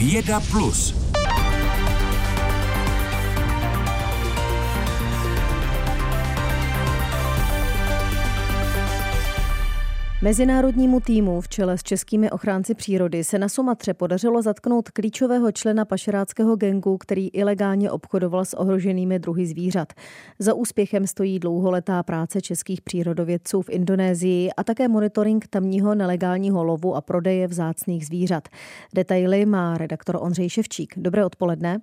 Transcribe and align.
Věda 0.00 0.40
Plus. 0.40 0.94
Mezinárodnímu 10.22 11.00
týmu 11.00 11.40
v 11.40 11.48
čele 11.48 11.78
s 11.78 11.82
českými 11.82 12.30
ochránci 12.30 12.74
přírody 12.74 13.24
se 13.24 13.38
na 13.38 13.48
Sumatře 13.48 13.94
podařilo 13.94 14.42
zatknout 14.42 14.88
klíčového 14.88 15.52
člena 15.52 15.84
pašeráckého 15.84 16.56
gengu, 16.56 16.98
který 16.98 17.28
ilegálně 17.28 17.90
obchodoval 17.90 18.44
s 18.44 18.54
ohroženými 18.54 19.18
druhy 19.18 19.46
zvířat. 19.46 19.92
Za 20.38 20.54
úspěchem 20.54 21.06
stojí 21.06 21.38
dlouholetá 21.38 22.02
práce 22.02 22.40
českých 22.40 22.80
přírodovědců 22.80 23.62
v 23.62 23.70
Indonésii 23.70 24.50
a 24.56 24.64
také 24.64 24.88
monitoring 24.88 25.46
tamního 25.46 25.94
nelegálního 25.94 26.64
lovu 26.64 26.96
a 26.96 27.00
prodeje 27.00 27.46
vzácných 27.46 28.06
zvířat. 28.06 28.48
Detaily 28.94 29.46
má 29.46 29.78
redaktor 29.78 30.18
Ondřej 30.20 30.48
Ševčík. 30.48 30.94
Dobré 30.96 31.24
odpoledne. 31.24 31.80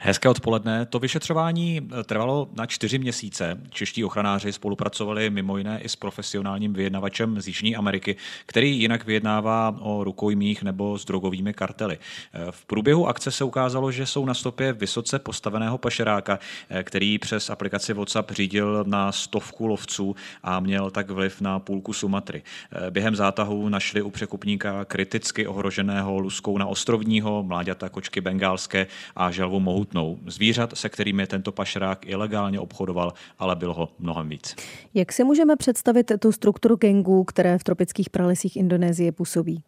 Hezké 0.00 0.28
odpoledne. 0.28 0.86
To 0.86 0.98
vyšetřování 0.98 1.80
eh, 1.80 2.04
trvalo 2.04 2.48
na 2.54 2.66
čtyři 2.66 2.98
měsíce. 2.98 3.60
Čeští 3.70 4.04
ochranáři 4.04 4.52
spolupracovali 4.52 5.30
mimo 5.30 5.58
jiné 5.58 5.80
i 5.80 5.88
s 5.88 5.96
profesionálním 5.96 6.72
vyjednavačem 6.72 7.40
z 7.40 7.46
Jižní 7.46 7.76
Ameriky, 7.76 8.16
který 8.46 8.80
jinak 8.80 9.04
vyjednává 9.04 9.76
o 9.80 10.04
rukojmích 10.04 10.62
nebo 10.62 10.98
s 10.98 11.04
drogovými 11.04 11.54
kartely. 11.54 11.98
Eh, 12.32 12.46
v 12.50 12.64
průběhu 12.64 13.08
akce 13.08 13.30
se 13.30 13.44
ukázalo, 13.44 13.92
že 13.92 14.06
jsou 14.06 14.24
na 14.24 14.34
stopě 14.34 14.72
vysoce 14.72 15.18
postaveného 15.18 15.78
pašeráka, 15.78 16.38
eh, 16.68 16.82
který 16.82 17.18
přes 17.18 17.50
aplikaci 17.50 17.92
WhatsApp 17.92 18.30
řídil 18.30 18.84
na 18.86 19.12
stovku 19.12 19.66
lovců 19.66 20.16
a 20.42 20.60
měl 20.60 20.90
tak 20.90 21.10
vliv 21.10 21.40
na 21.40 21.58
půlku 21.58 21.92
Sumatry. 21.92 22.42
Během 22.90 23.16
zátahu 23.16 23.68
našli 23.68 24.02
u 24.02 24.10
překupníka 24.10 24.84
kriticky 24.84 25.46
ohroženého 25.46 26.18
luskou 26.18 26.58
na 26.58 26.66
ostrovního, 26.66 27.42
mláďata 27.42 27.88
kočky 27.88 28.20
bengálské 28.20 28.86
a 29.16 29.30
žel 29.30 29.45
želvu 29.46 29.60
mohutnou. 29.60 30.18
Zvířat, 30.26 30.76
se 30.76 30.88
kterými 30.88 31.26
tento 31.26 31.52
pašerák 31.52 32.06
ilegálně 32.06 32.60
obchodoval, 32.60 33.12
ale 33.38 33.56
bylo 33.56 33.74
ho 33.74 33.88
mnohem 33.98 34.28
víc. 34.28 34.56
Jak 34.94 35.12
si 35.12 35.24
můžeme 35.24 35.56
představit 35.56 36.12
tu 36.18 36.32
strukturu 36.32 36.76
gengů, 36.76 37.24
které 37.24 37.58
v 37.58 37.64
tropických 37.64 38.10
pralesích 38.10 38.56
Indonésie 38.56 39.12
působí? 39.12 39.62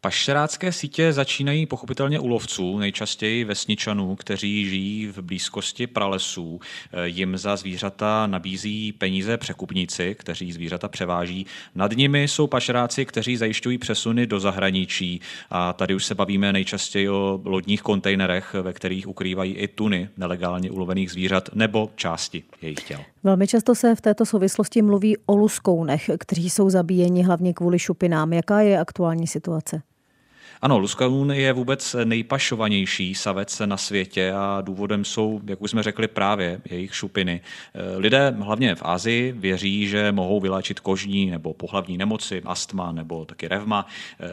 Pašerácké 0.00 0.72
sítě 0.72 1.12
začínají 1.12 1.66
pochopitelně 1.66 2.20
u 2.20 2.26
lovců, 2.26 2.78
nejčastěji 2.78 3.44
vesničanů, 3.44 4.16
kteří 4.16 4.70
žijí 4.70 5.06
v 5.06 5.18
blízkosti 5.18 5.86
pralesů. 5.86 6.60
Jim 7.04 7.38
za 7.38 7.56
zvířata 7.56 8.26
nabízí 8.26 8.92
peníze 8.92 9.36
překupníci, 9.36 10.16
kteří 10.18 10.52
zvířata 10.52 10.88
převáží. 10.88 11.46
Nad 11.74 11.92
nimi 11.96 12.22
jsou 12.22 12.46
pašeráci, 12.46 13.06
kteří 13.06 13.36
zajišťují 13.36 13.78
přesuny 13.78 14.26
do 14.26 14.40
zahraničí. 14.40 15.20
A 15.50 15.72
tady 15.72 15.94
už 15.94 16.04
se 16.04 16.14
bavíme 16.14 16.52
nejčastěji 16.52 17.08
o 17.08 17.40
lodních 17.44 17.82
kontejnerech, 17.82 18.54
ve 18.62 18.72
kterých 18.72 19.08
ukrývají 19.08 19.52
i 19.52 19.68
tuny 19.68 20.08
nelegálně 20.16 20.70
ulovených 20.70 21.10
zvířat 21.10 21.54
nebo 21.54 21.90
části 21.96 22.42
jejich 22.62 22.82
těl. 22.82 23.04
Velmi 23.24 23.46
často 23.46 23.74
se 23.74 23.94
v 23.94 24.00
této 24.00 24.26
souvislosti 24.26 24.82
mluví 24.82 25.16
o 25.26 25.36
luskounech, 25.36 26.10
kteří 26.18 26.50
jsou 26.50 26.70
zabíjeni 26.70 27.22
hlavně 27.22 27.54
kvůli 27.54 27.78
šupinám. 27.78 28.32
Jaká 28.32 28.60
je 28.60 28.78
aktuální 28.78 29.26
situace? 29.26 29.82
Ano, 30.64 30.78
Luskaun 30.78 31.32
je 31.32 31.52
vůbec 31.52 31.96
nejpašovanější 32.04 33.14
savec 33.14 33.62
na 33.64 33.76
světě 33.76 34.32
a 34.32 34.60
důvodem 34.60 35.04
jsou, 35.04 35.40
jak 35.46 35.62
už 35.62 35.70
jsme 35.70 35.82
řekli, 35.82 36.08
právě 36.08 36.60
jejich 36.70 36.94
šupiny. 36.94 37.40
Lidé, 37.96 38.34
hlavně 38.40 38.74
v 38.74 38.82
Asii, 38.82 39.32
věří, 39.32 39.88
že 39.88 40.12
mohou 40.12 40.40
vyléčit 40.40 40.80
kožní 40.80 41.30
nebo 41.30 41.54
pohlavní 41.54 41.96
nemoci, 41.98 42.42
astma 42.44 42.92
nebo 42.92 43.24
taky 43.24 43.48
revma. 43.48 43.86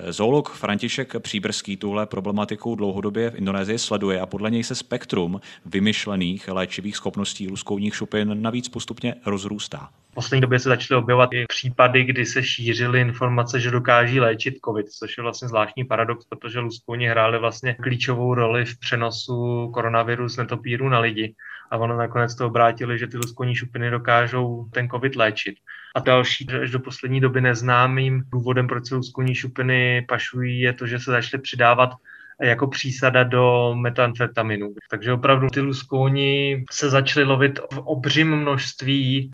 Zoolog 0.09 0.49
František 0.49 1.16
Příbrský 1.19 1.77
tuhle 1.77 2.05
problematiku 2.05 2.75
dlouhodobě 2.75 3.30
v 3.30 3.36
Indonésii 3.36 3.80
sleduje 3.80 4.19
a 4.19 4.25
podle 4.25 4.52
něj 4.52 4.64
se 4.64 4.75
spektrum 4.75 5.41
vymyšlených 5.66 6.47
léčivých 6.47 6.95
schopností 6.95 7.47
luskouních 7.47 7.95
šupin 7.95 8.41
navíc 8.41 8.69
postupně 8.69 9.16
rozrůstá. 9.25 9.89
V 10.11 10.14
poslední 10.14 10.42
době 10.42 10.59
se 10.59 10.70
začaly 10.70 10.97
objevovat 10.97 11.30
i 11.33 11.45
případy, 11.47 12.03
kdy 12.03 12.25
se 12.25 12.43
šířily 12.43 13.02
informace, 13.02 13.59
že 13.59 13.71
dokáží 13.71 14.20
léčit 14.20 14.58
COVID, 14.65 14.89
což 14.89 15.17
je 15.17 15.23
vlastně 15.23 15.47
zvláštní 15.47 15.86
paradox, 15.86 16.25
protože 16.25 16.59
luskouni 16.59 17.08
hráli 17.08 17.39
vlastně 17.39 17.73
klíčovou 17.73 18.33
roli 18.33 18.65
v 18.65 18.80
přenosu 18.80 19.69
koronaviru 19.73 20.30
z 20.30 20.37
netopíru 20.37 20.89
na 20.89 20.99
lidi. 20.99 21.36
A 21.71 21.77
ono 21.77 21.98
nakonec 21.98 22.36
to 22.36 22.48
obrátili, 22.48 22.99
že 22.99 23.08
ty 23.08 23.17
luskouni 23.17 23.55
šupiny 23.55 23.92
dokážou 23.92 24.69
ten 24.73 24.89
COVID 24.89 25.15
léčit. 25.15 25.55
A 25.95 25.99
další, 25.99 26.48
až 26.61 26.71
do 26.71 26.80
poslední 26.80 27.21
doby 27.21 27.42
neznámým 27.42 28.23
důvodem, 28.31 28.67
proč 28.67 28.87
se 28.87 28.95
luskouni 28.95 29.36
šupiny 29.36 30.05
pašují, 30.08 30.59
je 30.59 30.73
to, 30.73 30.87
že 30.87 30.99
se 30.99 31.11
začaly 31.11 31.42
přidávat 31.42 31.89
jako 32.42 32.67
přísada 32.67 33.23
do 33.23 33.75
metamfetaminu. 33.75 34.73
Takže 34.89 35.14
opravdu 35.14 35.48
ty 35.49 35.61
luskouni 35.61 36.64
se 36.71 36.89
začaly 36.89 37.25
lovit 37.25 37.59
v 37.73 37.77
obřím 37.77 38.36
množství 38.36 39.31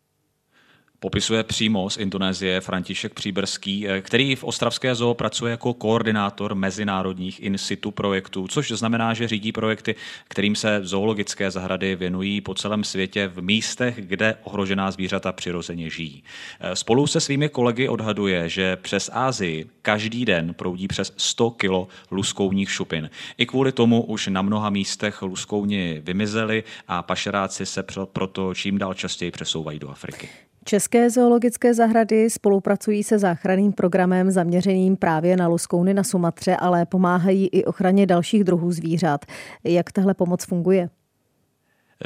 Popisuje 0.99 1.43
přímo 1.43 1.89
z 1.89 1.97
Indonésie 1.97 2.61
František 2.61 3.13
Příbrský, 3.13 3.87
eh, 3.87 4.01
který 4.01 4.35
v 4.35 4.43
Ostravské 4.43 4.95
zoo 4.95 5.13
pracuje 5.13 5.51
jako 5.51 5.73
koordinátor 5.73 6.55
mezinárodních 6.55 7.43
in 7.43 7.57
situ 7.57 7.91
projektů, 7.91 8.47
což 8.47 8.71
znamená, 8.71 9.13
že 9.13 9.27
řídí 9.27 9.51
projekty, 9.51 9.95
kterým 10.27 10.55
se 10.55 10.79
zoologické 10.83 11.51
zahrady 11.51 11.95
věnují 11.95 12.41
po 12.41 12.53
celém 12.53 12.83
světě 12.83 13.27
v 13.27 13.41
místech, 13.41 13.95
kde 13.97 14.35
ohrožená 14.43 14.91
zvířata 14.91 15.31
přirozeně 15.31 15.89
žijí. 15.89 16.23
Eh, 16.59 16.75
spolu 16.75 17.07
se 17.07 17.19
svými 17.19 17.49
kolegy 17.49 17.89
odhaduje, 17.89 18.49
že 18.49 18.75
přes 18.75 19.09
Ázii 19.13 19.65
každý 19.81 20.25
den 20.25 20.53
proudí 20.53 20.87
přes 20.87 21.13
100 21.17 21.51
kilo 21.51 21.87
luskouních 22.11 22.71
šupin. 22.71 23.09
I 23.37 23.45
kvůli 23.45 23.71
tomu 23.71 24.03
už 24.03 24.27
na 24.27 24.41
mnoha 24.41 24.69
místech 24.69 25.21
luskouni 25.21 26.01
vymizeli 26.05 26.63
a 26.87 27.03
pašeráci 27.03 27.65
se 27.65 27.83
proto 28.05 28.53
čím 28.53 28.77
dál 28.77 28.93
častěji 28.93 29.31
přesouvají 29.31 29.79
do 29.79 29.89
Afriky. 29.89 30.29
České 30.67 31.09
zoologické 31.09 31.73
zahrady 31.73 32.29
spolupracují 32.29 33.03
se 33.03 33.19
záchranným 33.19 33.73
programem 33.73 34.31
zaměřeným 34.31 34.97
právě 34.97 35.37
na 35.37 35.47
luskouny 35.47 35.93
na 35.93 36.03
Sumatře, 36.03 36.55
ale 36.55 36.85
pomáhají 36.85 37.47
i 37.47 37.65
ochraně 37.65 38.05
dalších 38.05 38.43
druhů 38.43 38.71
zvířat. 38.71 39.25
Jak 39.63 39.91
tahle 39.91 40.13
pomoc 40.13 40.45
funguje? 40.45 40.89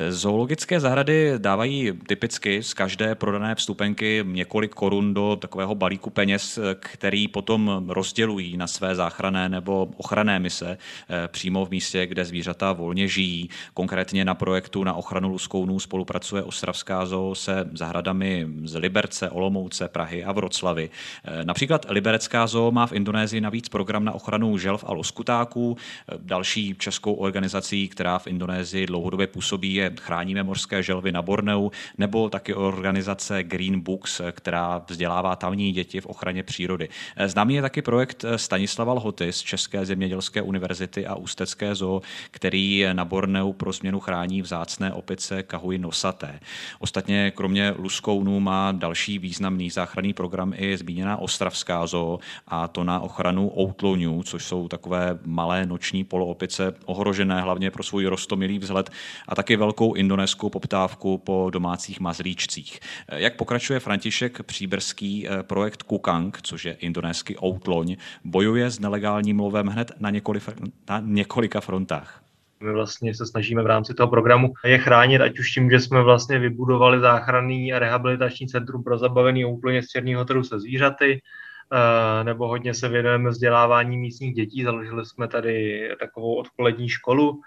Zoologické 0.09 0.79
zahrady 0.79 1.33
dávají 1.37 1.91
typicky 2.07 2.63
z 2.63 2.73
každé 2.73 3.15
prodané 3.15 3.55
vstupenky 3.55 4.23
několik 4.27 4.71
korun 4.71 5.13
do 5.13 5.37
takového 5.41 5.75
balíku 5.75 6.09
peněz, 6.09 6.59
který 6.79 7.27
potom 7.27 7.85
rozdělují 7.87 8.57
na 8.57 8.67
své 8.67 8.95
záchranné 8.95 9.49
nebo 9.49 9.89
ochranné 9.97 10.39
mise 10.39 10.77
eh, 11.09 11.27
přímo 11.27 11.65
v 11.65 11.69
místě, 11.69 12.07
kde 12.07 12.25
zvířata 12.25 12.73
volně 12.73 13.07
žijí. 13.07 13.49
Konkrétně 13.73 14.25
na 14.25 14.33
projektu 14.33 14.83
na 14.83 14.93
ochranu 14.93 15.29
luskounů 15.29 15.79
spolupracuje 15.79 16.43
Ostravská 16.43 17.05
zoo 17.05 17.35
se 17.35 17.69
zahradami 17.73 18.47
z 18.63 18.75
Liberce, 18.75 19.29
Olomouce, 19.29 19.87
Prahy 19.87 20.23
a 20.23 20.31
Vroclavy. 20.31 20.89
Eh, 21.23 21.45
například 21.45 21.85
Liberecká 21.89 22.47
zoo 22.47 22.71
má 22.71 22.87
v 22.87 22.93
Indonésii 22.93 23.41
navíc 23.41 23.69
program 23.69 24.05
na 24.05 24.11
ochranu 24.11 24.57
želv 24.57 24.83
a 24.87 24.93
loskutáků. 24.93 25.77
Eh, 25.77 26.15
další 26.17 26.75
českou 26.77 27.13
organizací, 27.13 27.87
která 27.87 28.19
v 28.19 28.27
Indonésii 28.27 28.85
dlouhodobě 28.85 29.27
působí, 29.27 29.78
je 29.79 29.91
Chráníme 29.99 30.43
mořské 30.43 30.83
želvy 30.83 31.11
na 31.11 31.21
Borneu, 31.21 31.71
nebo 31.97 32.29
taky 32.29 32.53
organizace 32.53 33.43
Green 33.43 33.79
Books, 33.79 34.21
která 34.31 34.81
vzdělává 34.89 35.35
tamní 35.35 35.71
děti 35.71 36.01
v 36.01 36.05
ochraně 36.05 36.43
přírody. 36.43 36.89
Známý 37.25 37.53
je 37.55 37.61
taky 37.61 37.81
projekt 37.81 38.25
Stanislava 38.35 38.93
Lhoty 38.93 39.33
z 39.33 39.41
České 39.41 39.85
zemědělské 39.85 40.41
univerzity 40.41 41.07
a 41.07 41.15
Ústecké 41.15 41.75
zoo, 41.75 42.01
který 42.31 42.85
na 42.93 43.05
Borneu 43.05 43.53
pro 43.53 43.71
změnu 43.71 43.99
chrání 43.99 44.41
vzácné 44.41 44.93
opice 44.93 45.43
kahuji 45.43 45.77
nosaté. 45.77 46.39
Ostatně 46.79 47.31
kromě 47.31 47.73
luskounů 47.77 48.39
má 48.39 48.71
další 48.71 49.19
významný 49.19 49.69
záchranný 49.69 50.13
program 50.13 50.53
i 50.55 50.77
zmíněná 50.77 51.17
Ostravská 51.17 51.87
zoo 51.87 52.19
a 52.47 52.67
to 52.67 52.83
na 52.83 52.99
ochranu 52.99 53.51
outloňů, 53.59 54.23
což 54.23 54.45
jsou 54.45 54.67
takové 54.67 55.19
malé 55.25 55.65
noční 55.65 56.03
poloopice 56.03 56.73
ohrožené 56.85 57.41
hlavně 57.41 57.71
pro 57.71 57.83
svůj 57.83 58.05
rostomilý 58.05 58.59
vzhled 58.59 58.89
a 59.27 59.35
taky 59.35 59.55
velkou 59.69 59.93
indonéskou 59.93 60.49
poptávku 60.49 61.17
po 61.17 61.49
domácích 61.53 61.99
mazlíčcích. 61.99 62.79
Jak 63.11 63.35
pokračuje 63.35 63.79
František 63.79 64.43
Příbrský, 64.43 65.27
eh, 65.27 65.43
projekt 65.43 65.83
Kukang, 65.83 66.41
což 66.41 66.65
je 66.65 66.73
indonésky 66.73 67.35
outloň, 67.43 67.95
bojuje 68.23 68.69
s 68.69 68.79
nelegálním 68.79 69.39
lovem 69.39 69.67
hned 69.67 69.91
na, 69.99 70.09
několika, 70.09 70.51
na 70.89 70.99
několika 71.05 71.61
frontách. 71.61 72.21
My 72.63 72.73
vlastně 72.73 73.13
se 73.15 73.25
snažíme 73.25 73.63
v 73.63 73.65
rámci 73.65 73.93
toho 73.93 74.09
programu 74.09 74.53
je 74.65 74.77
chránit, 74.77 75.21
ať 75.21 75.39
už 75.39 75.51
tím, 75.51 75.71
že 75.71 75.79
jsme 75.79 76.01
vlastně 76.01 76.39
vybudovali 76.39 76.99
záchranný 76.99 77.73
a 77.73 77.79
rehabilitační 77.79 78.47
centrum 78.47 78.83
pro 78.83 78.97
zabavený 78.97 79.45
úplně 79.45 79.83
z 79.83 79.87
černého 79.87 80.25
trhu 80.25 80.43
se 80.43 80.59
zvířaty, 80.59 81.21
eh, 81.21 82.23
nebo 82.23 82.47
hodně 82.47 82.73
se 82.73 82.89
věnujeme 82.89 83.29
vzdělávání 83.29 83.97
místních 83.97 84.33
dětí. 84.33 84.63
Založili 84.63 85.05
jsme 85.05 85.27
tady 85.27 85.89
takovou 85.99 86.35
odpolední 86.35 86.89
školu, 86.89 87.41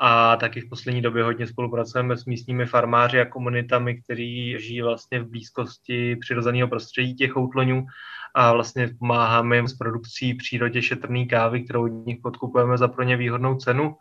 a 0.00 0.36
taky 0.36 0.60
v 0.60 0.68
poslední 0.68 1.02
době 1.02 1.24
hodně 1.24 1.46
spolupracujeme 1.46 2.16
s 2.16 2.24
místními 2.24 2.66
farmáři 2.66 3.20
a 3.20 3.24
komunitami, 3.24 4.02
kteří 4.02 4.60
žijí 4.60 4.82
vlastně 4.82 5.20
v 5.20 5.28
blízkosti 5.28 6.16
přirozeného 6.16 6.68
prostředí 6.68 7.14
těch 7.14 7.36
outloňů. 7.36 7.86
A 8.34 8.52
vlastně 8.52 8.90
pomáháme 8.98 9.56
jim 9.56 9.68
s 9.68 9.74
produkcí 9.74 10.34
přírodě 10.34 10.82
šetrný 10.82 11.28
kávy, 11.28 11.64
kterou 11.64 11.84
od 11.84 12.06
nich 12.06 12.18
podkupujeme 12.22 12.78
za 12.78 12.88
pro 12.88 13.02
ně 13.02 13.16
výhodnou 13.16 13.56
cenu. 13.56 13.96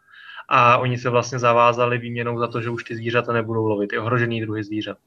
A 0.49 0.77
oni 0.77 0.97
se 0.97 1.09
vlastně 1.09 1.39
zavázali 1.39 1.97
výměnou 1.97 2.39
za 2.39 2.47
to, 2.47 2.61
že 2.61 2.69
už 2.69 2.83
ty 2.83 2.95
zvířata 2.95 3.33
nebudou 3.33 3.65
lovit, 3.65 3.93
i 3.93 3.97
ohrožený 3.97 4.41
druhy 4.41 4.63
zvířat 4.63 4.97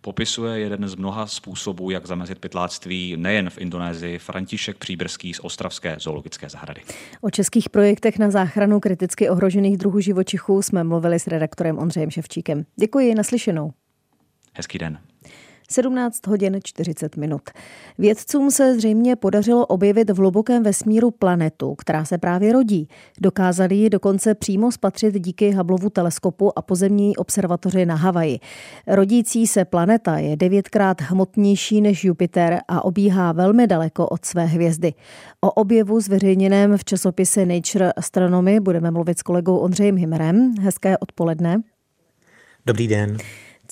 popisuje 0.00 0.58
jeden 0.60 0.88
z 0.88 0.94
mnoha 0.94 1.26
způsobů, 1.26 1.90
jak 1.90 2.06
zamezit 2.06 2.38
pytláctví 2.38 3.16
nejen 3.16 3.50
v 3.50 3.58
Indonésii, 3.58 4.18
František 4.18 4.76
Příbrský 4.76 5.34
z 5.34 5.40
Ostravské 5.40 5.96
zoologické 6.00 6.48
zahrady. 6.48 6.80
O 7.20 7.30
českých 7.30 7.70
projektech 7.70 8.18
na 8.18 8.30
záchranu 8.30 8.80
kriticky 8.80 9.30
ohrožených 9.30 9.76
druhů 9.76 10.00
živočichů 10.00 10.62
jsme 10.62 10.84
mluvili 10.84 11.20
s 11.20 11.26
redaktorem 11.26 11.78
Ondřejem 11.78 12.10
Ševčíkem. 12.10 12.64
Děkuji, 12.76 13.14
naslyšenou. 13.14 13.72
Hezký 14.54 14.78
den. 14.78 14.98
17 15.72 16.26
hodin 16.26 16.58
40 16.62 17.16
minut. 17.16 17.42
Vědcům 17.98 18.50
se 18.50 18.74
zřejmě 18.74 19.16
podařilo 19.16 19.66
objevit 19.66 20.10
v 20.10 20.16
hlubokém 20.16 20.62
vesmíru 20.62 21.10
planetu, 21.10 21.74
která 21.74 22.04
se 22.04 22.18
právě 22.18 22.52
rodí. 22.52 22.88
Dokázali 23.20 23.74
ji 23.74 23.90
dokonce 23.90 24.34
přímo 24.34 24.72
spatřit 24.72 25.20
díky 25.20 25.50
Hubbleovu 25.50 25.90
teleskopu 25.90 26.58
a 26.58 26.62
pozemní 26.62 27.16
observatoři 27.16 27.86
na 27.86 27.94
Havaji. 27.94 28.38
Rodící 28.86 29.46
se 29.46 29.64
planeta 29.64 30.18
je 30.18 30.36
devětkrát 30.36 31.00
hmotnější 31.00 31.80
než 31.80 32.04
Jupiter 32.04 32.60
a 32.68 32.84
obíhá 32.84 33.32
velmi 33.32 33.66
daleko 33.66 34.06
od 34.08 34.24
své 34.24 34.44
hvězdy. 34.44 34.94
O 35.40 35.50
objevu 35.50 36.00
zveřejněném 36.00 36.76
v 36.76 36.84
časopise 36.84 37.46
Nature 37.46 37.92
Astronomy 37.92 38.60
budeme 38.60 38.90
mluvit 38.90 39.18
s 39.18 39.22
kolegou 39.22 39.56
Ondřejem 39.56 39.96
Himerem. 39.96 40.54
Hezké 40.60 40.98
odpoledne. 40.98 41.62
Dobrý 42.66 42.88
den. 42.88 43.16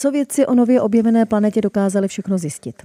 Co 0.01 0.11
vědci 0.11 0.47
o 0.47 0.55
nově 0.55 0.81
objevené 0.81 1.27
planetě 1.27 1.61
dokázali 1.61 2.09
všechno 2.09 2.39
zjistit? 2.39 2.83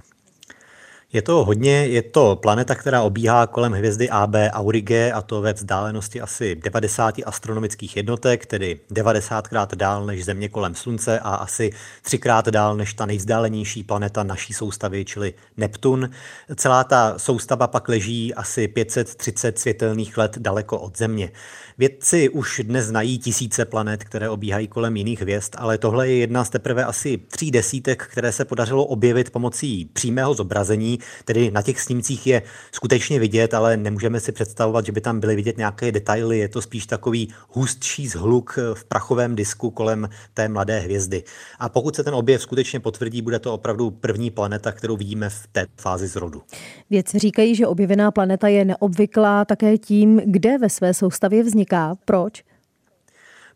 Je 1.14 1.22
to 1.22 1.44
hodně, 1.44 1.86
je 1.86 2.02
to 2.02 2.36
planeta, 2.36 2.74
která 2.74 3.02
obíhá 3.02 3.46
kolem 3.46 3.72
hvězdy 3.72 4.10
AB 4.10 4.34
Aurige 4.50 5.12
a 5.12 5.22
to 5.22 5.40
ve 5.40 5.52
vzdálenosti 5.52 6.20
asi 6.20 6.54
90 6.54 7.14
astronomických 7.26 7.96
jednotek, 7.96 8.46
tedy 8.46 8.80
90krát 8.92 9.68
dál 9.76 10.06
než 10.06 10.24
Země 10.24 10.48
kolem 10.48 10.74
Slunce 10.74 11.20
a 11.20 11.34
asi 11.34 11.70
třikrát 12.02 12.48
dál 12.48 12.76
než 12.76 12.94
ta 12.94 13.06
nejvzdálenější 13.06 13.82
planeta 13.82 14.22
naší 14.22 14.52
soustavy, 14.52 15.04
čili 15.04 15.34
Neptun. 15.56 16.10
Celá 16.56 16.84
ta 16.84 17.14
soustava 17.16 17.66
pak 17.66 17.88
leží 17.88 18.34
asi 18.34 18.68
530 18.68 19.58
světelných 19.58 20.18
let 20.18 20.38
daleko 20.38 20.78
od 20.78 20.98
Země. 20.98 21.30
Vědci 21.78 22.28
už 22.28 22.60
dnes 22.64 22.86
znají 22.86 23.18
tisíce 23.18 23.64
planet, 23.64 24.04
které 24.04 24.28
obíhají 24.28 24.68
kolem 24.68 24.96
jiných 24.96 25.20
hvězd, 25.20 25.54
ale 25.58 25.78
tohle 25.78 26.08
je 26.08 26.16
jedna 26.16 26.44
z 26.44 26.50
teprve 26.50 26.84
asi 26.84 27.18
tří 27.28 27.50
desítek, 27.50 28.06
které 28.10 28.32
se 28.32 28.44
podařilo 28.44 28.84
objevit 28.84 29.30
pomocí 29.30 29.84
přímého 29.84 30.34
zobrazení, 30.34 30.98
tedy 31.24 31.50
na 31.50 31.62
těch 31.62 31.80
snímcích 31.80 32.26
je 32.26 32.42
skutečně 32.72 33.18
vidět, 33.18 33.54
ale 33.54 33.76
nemůžeme 33.76 34.20
si 34.20 34.32
představovat, 34.32 34.86
že 34.86 34.92
by 34.92 35.00
tam 35.00 35.20
byly 35.20 35.36
vidět 35.36 35.56
nějaké 35.56 35.92
detaily, 35.92 36.38
je 36.38 36.48
to 36.48 36.62
spíš 36.62 36.86
takový 36.86 37.28
hustší 37.48 38.08
zhluk 38.08 38.58
v 38.74 38.84
prachovém 38.84 39.36
disku 39.36 39.70
kolem 39.70 40.08
té 40.34 40.48
mladé 40.48 40.78
hvězdy. 40.78 41.24
A 41.58 41.68
pokud 41.68 41.96
se 41.96 42.04
ten 42.04 42.14
objev 42.14 42.42
skutečně 42.42 42.80
potvrdí, 42.80 43.22
bude 43.22 43.38
to 43.38 43.54
opravdu 43.54 43.90
první 43.90 44.30
planeta, 44.30 44.72
kterou 44.72 44.96
vidíme 44.96 45.30
v 45.30 45.46
té 45.52 45.66
fázi 45.80 46.06
zrodu. 46.06 46.42
Vědci 46.90 47.18
říkají, 47.18 47.54
že 47.54 47.66
objevená 47.66 48.10
planeta 48.10 48.48
je 48.48 48.64
neobvyklá 48.64 49.44
také 49.44 49.78
tím, 49.78 50.20
kde 50.24 50.58
ve 50.58 50.70
své 50.70 50.94
soustavě 50.94 51.42
vzniká. 51.42 51.94
Proč? 52.04 52.44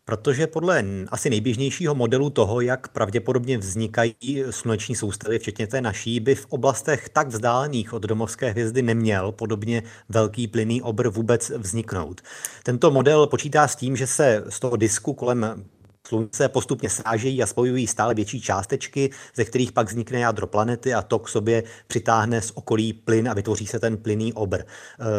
Protože 0.09 0.47
podle 0.47 0.83
asi 1.09 1.29
nejběžnějšího 1.29 1.95
modelu 1.95 2.29
toho, 2.29 2.61
jak 2.61 2.87
pravděpodobně 2.87 3.57
vznikají 3.57 4.15
sluneční 4.49 4.95
soustavy, 4.95 5.39
včetně 5.39 5.67
té 5.67 5.81
naší, 5.81 6.19
by 6.19 6.35
v 6.35 6.45
oblastech 6.49 7.09
tak 7.09 7.27
vzdálených 7.27 7.93
od 7.93 8.03
domovské 8.03 8.51
hvězdy 8.51 8.81
neměl 8.81 9.31
podobně 9.31 9.83
velký 10.09 10.47
plynný 10.47 10.81
obr 10.81 11.09
vůbec 11.09 11.49
vzniknout. 11.49 12.21
Tento 12.63 12.91
model 12.91 13.27
počítá 13.27 13.67
s 13.67 13.75
tím, 13.75 13.95
že 13.95 14.07
se 14.07 14.43
z 14.49 14.59
toho 14.59 14.75
disku 14.75 15.13
kolem 15.13 15.65
Slunce 16.09 16.49
postupně 16.49 16.89
srážejí 16.89 17.43
a 17.43 17.47
spojují 17.47 17.87
stále 17.87 18.13
větší 18.13 18.41
částečky, 18.41 19.09
ze 19.35 19.45
kterých 19.45 19.71
pak 19.71 19.87
vznikne 19.87 20.19
jádro 20.19 20.47
planety 20.47 20.93
a 20.93 21.01
to 21.01 21.19
k 21.19 21.29
sobě 21.29 21.63
přitáhne 21.87 22.41
z 22.41 22.51
okolí 22.55 22.93
plyn 22.93 23.29
a 23.29 23.33
vytvoří 23.33 23.67
se 23.67 23.79
ten 23.79 23.97
plynný 23.97 24.33
obr. 24.33 24.59
Eh, 24.59 24.65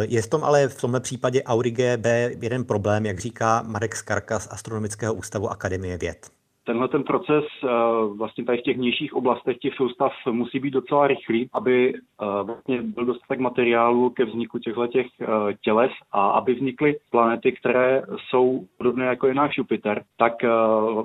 je 0.01 0.23
v 0.23 0.27
tom 0.27 0.45
ale 0.45 0.69
v 0.69 0.81
tomhle 0.81 1.01
případě 1.01 1.43
Aurige 1.43 1.97
B 1.97 2.31
jeden 2.41 2.65
problém, 2.65 3.07
jak 3.07 3.19
říká 3.19 3.63
Marek 3.67 3.97
Skarka 3.97 4.41
z 4.41 4.49
Astronomického 4.51 5.15
ústavu 5.15 5.51
Akademie 5.51 5.99
věd 5.99 6.40
tenhle 6.71 6.89
ten 6.89 7.03
proces 7.03 7.45
eh, 7.65 7.69
vlastně 8.17 8.45
tady 8.45 8.59
v 8.59 8.63
těch 8.63 8.77
vnějších 8.77 9.15
oblastech 9.15 9.59
těch 9.59 9.75
soustav 9.75 10.13
musí 10.31 10.59
být 10.59 10.71
docela 10.71 11.07
rychlý, 11.07 11.49
aby 11.53 11.95
eh, 11.95 12.43
vlastně 12.43 12.83
byl 12.83 13.05
dostatek 13.05 13.41
materiálu 13.41 14.11
ke 14.11 14.25
vzniku 14.25 14.59
těchto 14.59 14.87
těch 14.87 15.07
eh, 15.21 15.27
těles 15.65 15.91
a 16.13 16.31
aby 16.31 16.55
vznikly 16.55 16.97
planety, 17.11 17.53
které 17.53 18.03
jsou 18.29 18.65
podobné 18.79 19.07
jako 19.07 19.27
je 19.27 19.35
náš 19.35 19.59
Jupiter, 19.59 20.03
tak 20.19 20.33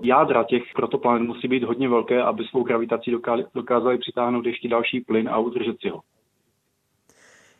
jádra 0.03 0.43
těch 0.43 0.63
protoplanet 0.75 1.27
musí 1.27 1.47
být 1.47 1.63
hodně 1.63 1.89
velké, 1.89 2.23
aby 2.23 2.43
svou 2.43 2.63
gravitací 2.63 3.11
dokázali 3.55 3.97
přitáhnout 3.97 4.45
ještě 4.45 4.67
další 4.67 5.01
plyn 5.01 5.29
a 5.29 5.37
udržet 5.37 5.75
si 5.81 5.89
ho. 5.89 6.01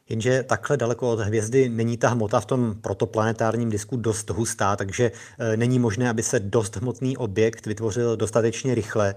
Jenže 0.10 0.44
takhle 0.44 0.78
daleko 0.78 1.12
od 1.12 1.20
hvězdy 1.20 1.70
není 1.70 1.98
ta 1.98 2.10
hmota 2.10 2.40
v 2.40 2.46
tom 2.46 2.76
protoplanetárním 2.82 3.70
disku 3.70 3.98
dost 3.98 4.30
hustá, 4.30 4.76
takže 4.76 5.12
e, 5.40 5.58
není 5.58 5.80
možné, 5.80 6.10
aby 6.10 6.24
se 6.24 6.40
dost 6.40 6.76
hmotný 6.76 7.18
objekt 7.18 7.66
vytvořil 7.66 8.18
dostatečně 8.18 8.76
rychle, 8.76 9.16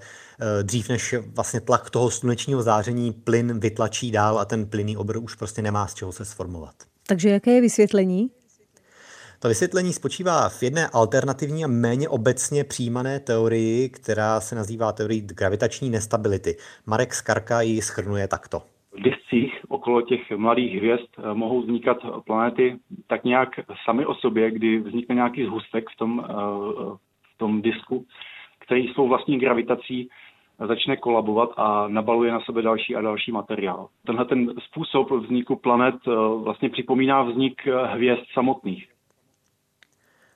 e, 0.61 0.63
dřív 0.63 0.89
než 0.89 1.15
vlastně 1.37 1.61
tlak 1.61 1.91
toho 1.91 2.11
slunečního 2.11 2.63
záření 2.63 3.13
plyn 3.13 3.61
vytlačí 3.61 4.11
dál 4.11 4.39
a 4.39 4.45
ten 4.45 4.67
plynný 4.67 4.97
obr 4.97 5.17
už 5.17 5.35
prostě 5.35 5.63
nemá 5.63 5.87
z 5.87 5.95
čeho 5.95 6.13
se 6.13 6.25
sformovat. 6.25 6.75
Takže 7.07 7.29
jaké 7.29 7.51
je 7.51 7.61
vysvětlení? 7.61 8.31
To 9.39 9.49
vysvětlení 9.49 9.93
spočívá 9.93 10.49
v 10.49 10.63
jedné 10.63 10.89
alternativní 10.89 11.65
a 11.65 11.69
méně 11.69 12.09
obecně 12.09 12.65
přijímané 12.65 13.21
teorii, 13.21 13.89
která 13.89 14.41
se 14.41 14.55
nazývá 14.55 14.93
teorii 14.93 15.21
gravitační 15.21 15.91
nestability. 15.91 16.57
Marek 16.87 17.15
Skarka 17.15 17.61
ji 17.61 17.83
schrnuje 17.83 18.29
takto 18.29 18.63
discích 19.05 19.48
okolo 19.89 20.03
těch 20.03 20.31
mladých 20.31 20.77
hvězd 20.77 21.09
eh, 21.19 21.35
mohou 21.35 21.61
vznikat 21.61 21.99
planety 22.27 22.77
tak 23.07 23.25
nějak 23.25 23.49
sami 23.85 24.07
o 24.07 24.15
sobě, 24.15 24.51
kdy 24.51 24.79
vznikne 24.79 25.15
nějaký 25.15 25.45
zhustek 25.45 25.85
v 25.91 25.97
tom, 25.97 26.25
eh, 26.25 26.33
v 27.35 27.39
tom 27.39 27.63
disku, 27.63 28.07
který 28.59 28.89
svou 28.89 29.09
vlastní 29.09 29.39
gravitací 29.39 30.09
začne 30.69 30.97
kolabovat 30.97 31.51
a 31.57 31.89
nabaluje 31.89 32.33
na 32.33 32.41
sebe 32.41 32.63
další 32.63 32.97
a 32.97 33.01
další 33.01 33.33
materiál. 33.33 33.89
Tenhle 34.07 34.25
ten 34.25 34.53
způsob 34.59 35.11
vzniku 35.11 35.57
planet 35.57 35.95
eh, 36.07 36.11
vlastně 36.45 36.69
připomíná 36.71 37.23
vznik 37.23 37.67
hvězd 37.67 38.23
samotných 38.35 38.98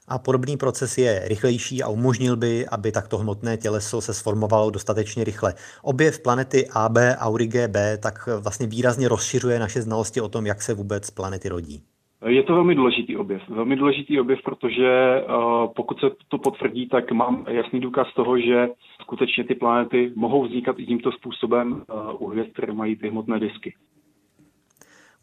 a 0.08 0.19
podobný 0.19 0.56
proces 0.56 0.98
je 0.98 1.22
rychlejší 1.29 1.82
a 1.82 1.88
umožnil 1.88 2.36
by, 2.36 2.67
aby 2.67 2.93
takto 2.93 3.19
hmotné 3.19 3.56
těleso 3.56 4.00
se 4.00 4.15
sformovalo 4.15 4.70
dostatečně 4.70 5.24
rychle. 5.24 5.55
Objev 5.82 6.22
planety 6.22 6.67
AB 6.74 6.96
Aurige 7.19 7.69
B 7.69 7.98
tak 8.03 8.29
vlastně 8.43 8.67
výrazně 8.67 9.08
rozšiřuje 9.08 9.58
naše 9.58 9.82
znalosti 9.82 10.20
o 10.20 10.29
tom, 10.29 10.46
jak 10.46 10.62
se 10.62 10.74
vůbec 10.74 11.10
planety 11.10 11.48
rodí. 11.48 11.82
Je 12.27 12.43
to 12.43 12.55
velmi 12.55 12.74
důležitý 12.74 13.17
objev. 13.17 13.48
Velmi 13.48 13.77
důležitý 13.77 14.20
objev, 14.20 14.43
protože 14.44 14.88
eh, 14.88 15.24
pokud 15.77 16.00
se 16.00 16.06
to 16.29 16.38
potvrdí, 16.38 16.88
tak 16.88 17.12
mám 17.12 17.44
jasný 17.48 17.81
důkaz 17.81 18.06
toho, 18.15 18.38
že 18.38 18.69
skutečně 19.00 19.44
ty 19.44 19.55
planety 19.55 20.12
mohou 20.15 20.44
vznikat 20.44 20.79
i 20.79 20.86
tímto 20.86 21.12
způsobem 21.12 21.82
eh, 21.82 21.93
u 22.19 22.27
hvězd, 22.27 22.53
které 22.53 22.72
mají 22.72 22.96
ty 22.96 23.08
hmotné 23.08 23.41
disky. 23.41 23.74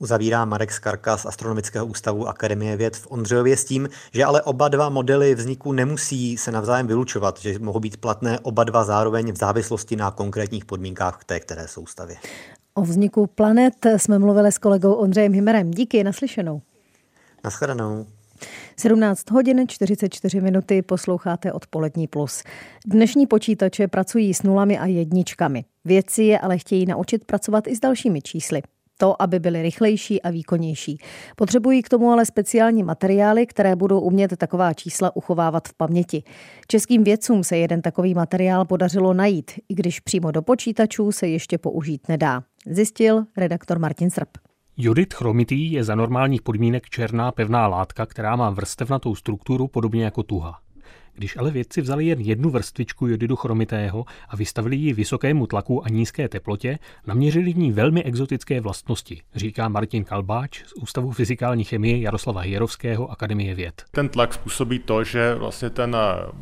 Uzavírá 0.01 0.45
Marek 0.45 0.71
Skarka 0.71 1.17
z 1.17 1.25
Astronomického 1.25 1.85
ústavu 1.85 2.27
Akademie 2.27 2.77
věd 2.77 2.97
v 2.97 3.07
Ondřejově 3.11 3.57
s 3.57 3.65
tím, 3.65 3.89
že 4.13 4.25
ale 4.25 4.41
oba 4.41 4.67
dva 4.67 4.89
modely 4.89 5.35
vzniku 5.35 5.71
nemusí 5.71 6.37
se 6.37 6.51
navzájem 6.51 6.87
vylučovat, 6.87 7.39
že 7.39 7.59
mohou 7.59 7.79
být 7.79 7.97
platné 7.97 8.39
oba 8.39 8.63
dva 8.63 8.83
zároveň 8.83 9.31
v 9.31 9.37
závislosti 9.37 9.95
na 9.95 10.11
konkrétních 10.11 10.65
podmínkách 10.65 11.19
v 11.21 11.23
té 11.23 11.39
které 11.39 11.67
soustavě. 11.67 12.15
O 12.73 12.81
vzniku 12.81 13.27
planet 13.27 13.85
jsme 13.97 14.19
mluvili 14.19 14.51
s 14.51 14.57
kolegou 14.57 14.93
Ondřejem 14.93 15.33
Himerem. 15.33 15.71
Díky, 15.71 16.03
naslyšenou. 16.03 16.61
Naschledanou. 17.43 18.05
17 18.77 19.31
hodin 19.31 19.67
44 19.67 20.41
minuty 20.41 20.81
posloucháte 20.81 21.53
odpolední 21.53 22.07
plus. 22.07 22.43
Dnešní 22.85 23.27
počítače 23.27 23.87
pracují 23.87 24.33
s 24.33 24.43
nulami 24.43 24.79
a 24.79 24.85
jedničkami. 24.85 25.65
Vědci 25.85 26.23
je 26.23 26.39
ale 26.39 26.57
chtějí 26.57 26.85
naučit 26.85 27.25
pracovat 27.25 27.67
i 27.67 27.75
s 27.75 27.79
dalšími 27.79 28.21
čísly 28.21 28.61
to, 28.99 29.21
aby 29.21 29.39
byly 29.39 29.61
rychlejší 29.61 30.21
a 30.21 30.29
výkonnější. 30.29 30.97
Potřebují 31.35 31.81
k 31.81 31.89
tomu 31.89 32.11
ale 32.11 32.25
speciální 32.25 32.83
materiály, 32.83 33.45
které 33.45 33.75
budou 33.75 33.99
umět 33.99 34.37
taková 34.37 34.73
čísla 34.73 35.15
uchovávat 35.15 35.67
v 35.67 35.73
paměti. 35.73 36.23
Českým 36.67 37.03
vědcům 37.03 37.43
se 37.43 37.57
jeden 37.57 37.81
takový 37.81 38.13
materiál 38.13 38.65
podařilo 38.65 39.13
najít, 39.13 39.51
i 39.69 39.75
když 39.75 39.99
přímo 39.99 40.31
do 40.31 40.41
počítačů 40.41 41.11
se 41.11 41.27
ještě 41.27 41.57
použít 41.57 42.09
nedá. 42.09 42.43
Zjistil 42.65 43.25
redaktor 43.37 43.79
Martin 43.79 44.09
Srp. 44.09 44.29
Jodid 44.77 45.13
chromitý 45.13 45.71
je 45.71 45.83
za 45.83 45.95
normálních 45.95 46.41
podmínek 46.41 46.89
černá 46.89 47.31
pevná 47.31 47.67
látka, 47.67 48.05
která 48.05 48.35
má 48.35 48.49
vrstevnatou 48.49 49.15
strukturu 49.15 49.67
podobně 49.67 50.03
jako 50.03 50.23
tuha. 50.23 50.59
Když 51.19 51.37
ale 51.37 51.51
vědci 51.51 51.81
vzali 51.81 52.05
jen 52.05 52.19
jednu 52.19 52.49
vrstvičku 52.49 53.07
jodidu 53.07 53.35
chromitého 53.35 54.05
a 54.29 54.35
vystavili 54.35 54.75
ji 54.75 54.93
vysokému 54.93 55.47
tlaku 55.47 55.85
a 55.85 55.89
nízké 55.89 56.29
teplotě, 56.29 56.79
naměřili 57.07 57.53
v 57.53 57.57
ní 57.57 57.71
velmi 57.71 58.03
exotické 58.03 58.61
vlastnosti, 58.61 59.21
říká 59.35 59.69
Martin 59.69 60.03
Kalbáč 60.03 60.63
z 60.65 60.73
Ústavu 60.73 61.11
fyzikální 61.11 61.63
chemie 61.63 61.99
Jaroslava 61.99 62.41
Hierovského 62.41 63.11
Akademie 63.11 63.55
věd. 63.55 63.83
Ten 63.91 64.09
tlak 64.09 64.33
způsobí 64.33 64.79
to, 64.79 65.03
že 65.03 65.35
vlastně 65.35 65.69
ten 65.69 65.97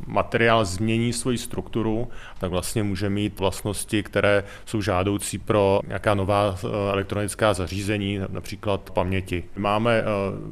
materiál 0.08 0.66
změní 0.66 1.14
svoji 1.14 1.38
strukturu, 1.38 2.08
tak 2.40 2.52
vlastně 2.52 2.84
může 2.84 3.10
mít 3.10 3.40
vlastnosti, 3.40 4.04
které 4.04 4.44
jsou 4.66 4.82
žádoucí 4.82 5.38
pro 5.38 5.80
nějaká 5.88 6.14
nová 6.14 6.56
eh, 6.64 6.68
elektronická 6.92 7.54
zařízení, 7.54 8.20
například 8.30 8.90
paměti. 8.90 9.44
Máme 9.56 10.02
eh, 10.02 10.06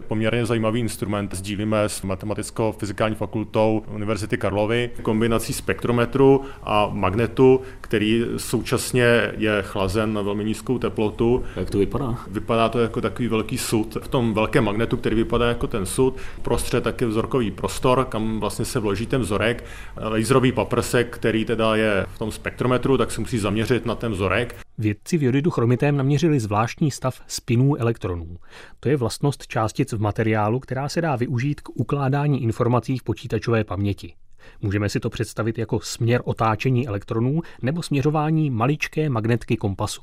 poměrně 0.08 0.46
zajímavý 0.46 0.80
instrument, 0.80 1.34
sdílíme 1.34 1.84
s 1.84 2.02
matematicko-fyzikální 2.02 3.16
fakultou 3.16 3.84
Univerzity 3.88 4.15
Karlovy 4.38 4.90
kombinací 5.02 5.54
spektrometru 5.54 6.42
a 6.64 6.90
magnetu, 6.92 7.62
který 7.82 8.26
současně 8.38 9.32
je 9.38 9.62
chlazen 9.62 10.14
na 10.14 10.22
velmi 10.22 10.46
nízkou 10.46 10.78
teplotu. 10.78 11.44
Jak 11.56 11.70
to 11.70 11.78
vypadá? 11.78 12.18
Vypadá 12.28 12.70
to 12.70 12.80
jako 12.80 13.02
takový 13.02 13.28
velký 13.28 13.58
sud. 13.58 13.98
V 14.02 14.08
tom 14.08 14.34
velkém 14.34 14.64
magnetu, 14.64 14.98
který 14.98 15.16
vypadá 15.16 15.48
jako 15.48 15.68
ten 15.68 15.86
sud, 15.86 16.18
prostřed 16.42 16.84
taky 16.84 17.06
vzorkový 17.06 17.52
prostor, 17.52 18.06
kam 18.10 18.40
vlastně 18.40 18.66
se 18.66 18.80
vloží 18.80 19.06
ten 19.06 19.22
vzorek. 19.22 19.64
Laserový 19.98 20.52
paprsek, 20.52 21.18
který 21.18 21.46
teda 21.46 21.76
je 21.76 22.06
v 22.16 22.20
tom 22.20 22.32
spektrometru, 22.32 22.98
tak 22.98 23.12
se 23.12 23.22
musí 23.22 23.38
zaměřit 23.38 23.86
na 23.86 23.96
ten 23.96 24.12
vzorek. 24.12 24.65
Vědci 24.78 25.18
v 25.18 25.24
jodidu 25.24 25.52
chromitém 25.52 25.98
naměřili 25.98 26.40
zvláštní 26.40 26.92
stav 26.92 27.22
spinů 27.28 27.76
elektronů. 27.76 28.38
To 28.80 28.90
je 28.90 28.98
vlastnost 28.98 29.48
částic 29.48 29.94
v 29.94 30.02
materiálu, 30.02 30.60
která 30.60 30.90
se 30.90 31.02
dá 31.02 31.16
využít 31.16 31.62
k 31.62 31.70
ukládání 31.70 32.44
informací 32.44 32.98
v 32.98 33.04
počítačové 33.04 33.64
paměti. 33.64 34.14
Můžeme 34.62 34.90
si 34.90 35.00
to 35.00 35.10
představit 35.10 35.58
jako 35.58 35.80
směr 35.80 36.22
otáčení 36.26 36.88
elektronů 36.88 37.42
nebo 37.62 37.84
směřování 37.84 38.50
maličké 38.50 39.10
magnetky 39.10 39.58
kompasu. 39.58 40.02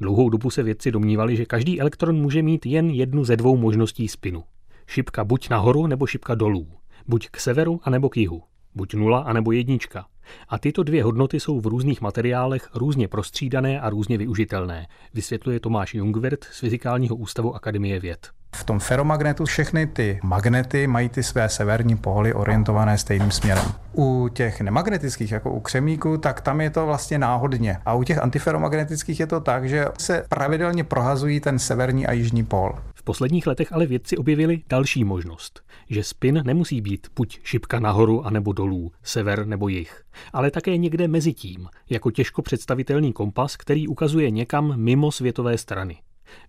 Dlouhou 0.00 0.28
dobu 0.28 0.50
se 0.50 0.62
vědci 0.62 0.90
domnívali, 0.92 1.36
že 1.36 1.46
každý 1.46 1.80
elektron 1.80 2.16
může 2.16 2.42
mít 2.42 2.66
jen 2.66 2.90
jednu 2.90 3.24
ze 3.24 3.36
dvou 3.36 3.56
možností 3.56 4.08
spinu. 4.08 4.44
Šipka 4.86 5.24
buď 5.24 5.48
nahoru 5.48 5.86
nebo 5.86 6.06
šipka 6.06 6.34
dolů. 6.34 6.68
Buď 7.06 7.28
k 7.30 7.40
severu 7.40 7.80
a 7.82 7.90
nebo 7.90 8.08
k 8.08 8.16
jihu. 8.16 8.42
Buď 8.74 8.94
nula 8.94 9.18
a 9.18 9.32
nebo 9.32 9.52
jednička. 9.52 10.06
A 10.48 10.58
tyto 10.58 10.82
dvě 10.82 11.04
hodnoty 11.04 11.40
jsou 11.40 11.60
v 11.60 11.66
různých 11.66 12.00
materiálech 12.00 12.68
různě 12.74 13.08
prostřídané 13.08 13.80
a 13.80 13.90
různě 13.90 14.18
využitelné, 14.18 14.86
vysvětluje 15.14 15.60
Tomáš 15.60 15.94
Jungwirth 15.94 16.44
z 16.52 16.58
Fyzikálního 16.58 17.16
ústavu 17.16 17.54
Akademie 17.54 18.00
věd. 18.00 18.28
V 18.56 18.64
tom 18.64 18.78
feromagnetu 18.78 19.44
všechny 19.44 19.86
ty 19.86 20.20
magnety 20.22 20.86
mají 20.86 21.08
ty 21.08 21.22
své 21.22 21.48
severní 21.48 21.96
póly 21.96 22.34
orientované 22.34 22.98
stejným 22.98 23.30
směrem. 23.30 23.64
U 23.96 24.28
těch 24.32 24.60
nemagnetických, 24.60 25.32
jako 25.32 25.50
u 25.52 25.60
křemíku, 25.60 26.18
tak 26.18 26.40
tam 26.40 26.60
je 26.60 26.70
to 26.70 26.86
vlastně 26.86 27.18
náhodně. 27.18 27.78
A 27.86 27.94
u 27.94 28.02
těch 28.02 28.18
antiferomagnetických 28.18 29.20
je 29.20 29.26
to 29.26 29.40
tak, 29.40 29.68
že 29.68 29.86
se 29.98 30.24
pravidelně 30.28 30.84
prohazují 30.84 31.40
ten 31.40 31.58
severní 31.58 32.06
a 32.06 32.12
jižní 32.12 32.44
pól. 32.44 32.74
V 33.02 33.04
posledních 33.04 33.46
letech 33.46 33.72
ale 33.72 33.86
vědci 33.86 34.16
objevili 34.16 34.62
další 34.68 35.04
možnost, 35.04 35.62
že 35.90 36.04
spin 36.04 36.42
nemusí 36.44 36.80
být 36.80 37.06
buď 37.16 37.40
šipka 37.42 37.80
nahoru 37.80 38.26
a 38.26 38.30
nebo 38.30 38.52
dolů, 38.52 38.92
sever 39.02 39.46
nebo 39.46 39.68
jih, 39.68 40.02
ale 40.32 40.50
také 40.50 40.76
někde 40.76 41.08
mezi 41.08 41.32
tím, 41.32 41.68
jako 41.90 42.10
těžko 42.10 42.42
představitelný 42.42 43.12
kompas, 43.12 43.56
který 43.56 43.88
ukazuje 43.88 44.30
někam 44.30 44.72
mimo 44.76 45.12
světové 45.12 45.58
strany. 45.58 45.98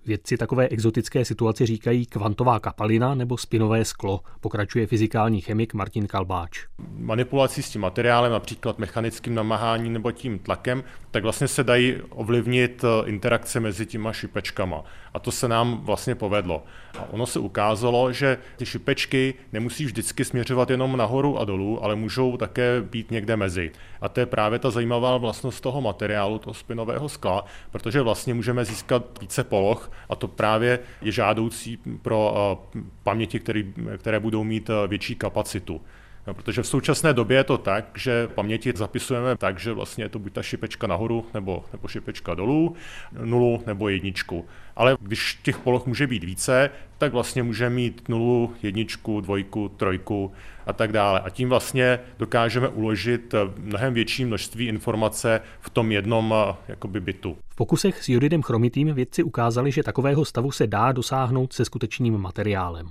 Vědci 0.05 0.37
takové 0.37 0.67
exotické 0.67 1.25
situaci 1.25 1.65
říkají 1.65 2.05
kvantová 2.05 2.59
kapalina 2.59 3.15
nebo 3.15 3.37
spinové 3.37 3.85
sklo, 3.85 4.21
pokračuje 4.39 4.87
fyzikální 4.87 5.41
chemik 5.41 5.73
Martin 5.73 6.07
Kalbáč. 6.07 6.65
Manipulací 6.97 7.63
s 7.63 7.69
tím 7.69 7.81
materiálem, 7.81 8.31
například 8.31 8.79
mechanickým 8.79 9.35
namáháním 9.35 9.93
nebo 9.93 10.11
tím 10.11 10.39
tlakem, 10.39 10.83
tak 11.11 11.23
vlastně 11.23 11.47
se 11.47 11.63
dají 11.63 11.95
ovlivnit 12.09 12.83
eh, 12.83 13.09
interakce 13.09 13.59
mezi 13.59 13.85
těma 13.85 14.13
šipečkama. 14.13 14.83
A 15.13 15.19
to 15.19 15.31
se 15.31 15.47
nám 15.47 15.77
vlastně 15.77 16.15
povedlo. 16.15 16.63
A 16.99 17.05
ono 17.11 17.25
se 17.25 17.39
ukázalo, 17.39 18.11
že 18.13 18.37
ty 18.57 18.65
šipečky 18.65 19.33
nemusí 19.53 19.85
vždycky 19.85 20.25
směřovat 20.25 20.69
jenom 20.69 20.97
nahoru 20.97 21.39
a 21.39 21.45
dolů, 21.45 21.83
ale 21.83 21.95
můžou 21.95 22.37
také 22.37 22.81
být 22.81 23.11
někde 23.11 23.35
mezi. 23.35 23.71
A 24.01 24.09
to 24.09 24.19
je 24.19 24.25
právě 24.25 24.59
ta 24.59 24.71
zajímavá 24.71 25.17
vlastnost 25.17 25.63
toho 25.63 25.81
materiálu, 25.81 26.39
toho 26.39 26.53
spinového 26.53 27.09
skla, 27.09 27.45
protože 27.71 28.01
vlastně 28.01 28.33
můžeme 28.33 28.65
získat 28.65 29.03
více 29.21 29.43
poloh 29.43 29.91
a 30.09 30.15
to 30.15 30.27
právě 30.27 30.79
je 31.01 31.11
žádoucí 31.11 31.79
pro 32.01 32.35
eh, 32.75 32.79
paměti, 33.03 33.39
které, 33.39 33.63
které 33.97 34.19
budou 34.19 34.43
mít 34.43 34.69
eh, 34.69 34.87
větší 34.87 35.15
kapacitu. 35.15 35.81
No, 36.27 36.33
protože 36.33 36.61
v 36.61 36.67
současné 36.67 37.13
době 37.13 37.37
je 37.37 37.43
to 37.43 37.57
tak, 37.57 37.85
že 37.95 38.27
paměti 38.27 38.73
zapisujeme 38.75 39.37
tak, 39.37 39.59
že 39.59 39.73
vlastně 39.73 40.03
je 40.03 40.09
to 40.09 40.19
buď 40.19 40.33
ta 40.33 40.41
šipečka 40.41 40.87
nahoru 40.87 41.25
nebo, 41.33 41.65
nebo 41.73 41.87
šipečka 41.87 42.33
dolů, 42.33 42.75
nulu 43.23 43.63
nebo 43.67 43.89
jedničku. 43.89 44.45
Ale 44.75 44.97
když 44.99 45.39
těch 45.43 45.57
poloh 45.57 45.85
může 45.85 46.07
být 46.07 46.23
více, 46.23 46.69
tak 46.97 47.13
vlastně 47.13 47.43
může 47.43 47.69
mít 47.69 48.09
nulu, 48.09 48.53
jedničku, 48.63 49.21
dvojku, 49.21 49.69
trojku 49.69 50.31
a 50.65 50.73
tak 50.73 50.91
dále. 50.91 51.19
A 51.19 51.29
tím 51.29 51.49
vlastně 51.49 51.99
dokážeme 52.19 52.67
uložit 52.67 53.35
mnohem 53.57 53.93
větší 53.93 54.25
množství 54.25 54.67
informace 54.67 55.41
v 55.59 55.69
tom 55.69 55.91
jednom 55.91 56.35
jakoby 56.67 56.99
bytu. 56.99 57.37
V 57.49 57.55
pokusech 57.55 58.03
s 58.03 58.09
jodidem 58.09 58.41
chromitým 58.41 58.93
vědci 58.93 59.23
ukázali, 59.23 59.71
že 59.71 59.83
takového 59.83 60.25
stavu 60.25 60.51
se 60.51 60.67
dá 60.67 60.91
dosáhnout 60.91 61.53
se 61.53 61.65
skutečným 61.65 62.17
materiálem. 62.17 62.89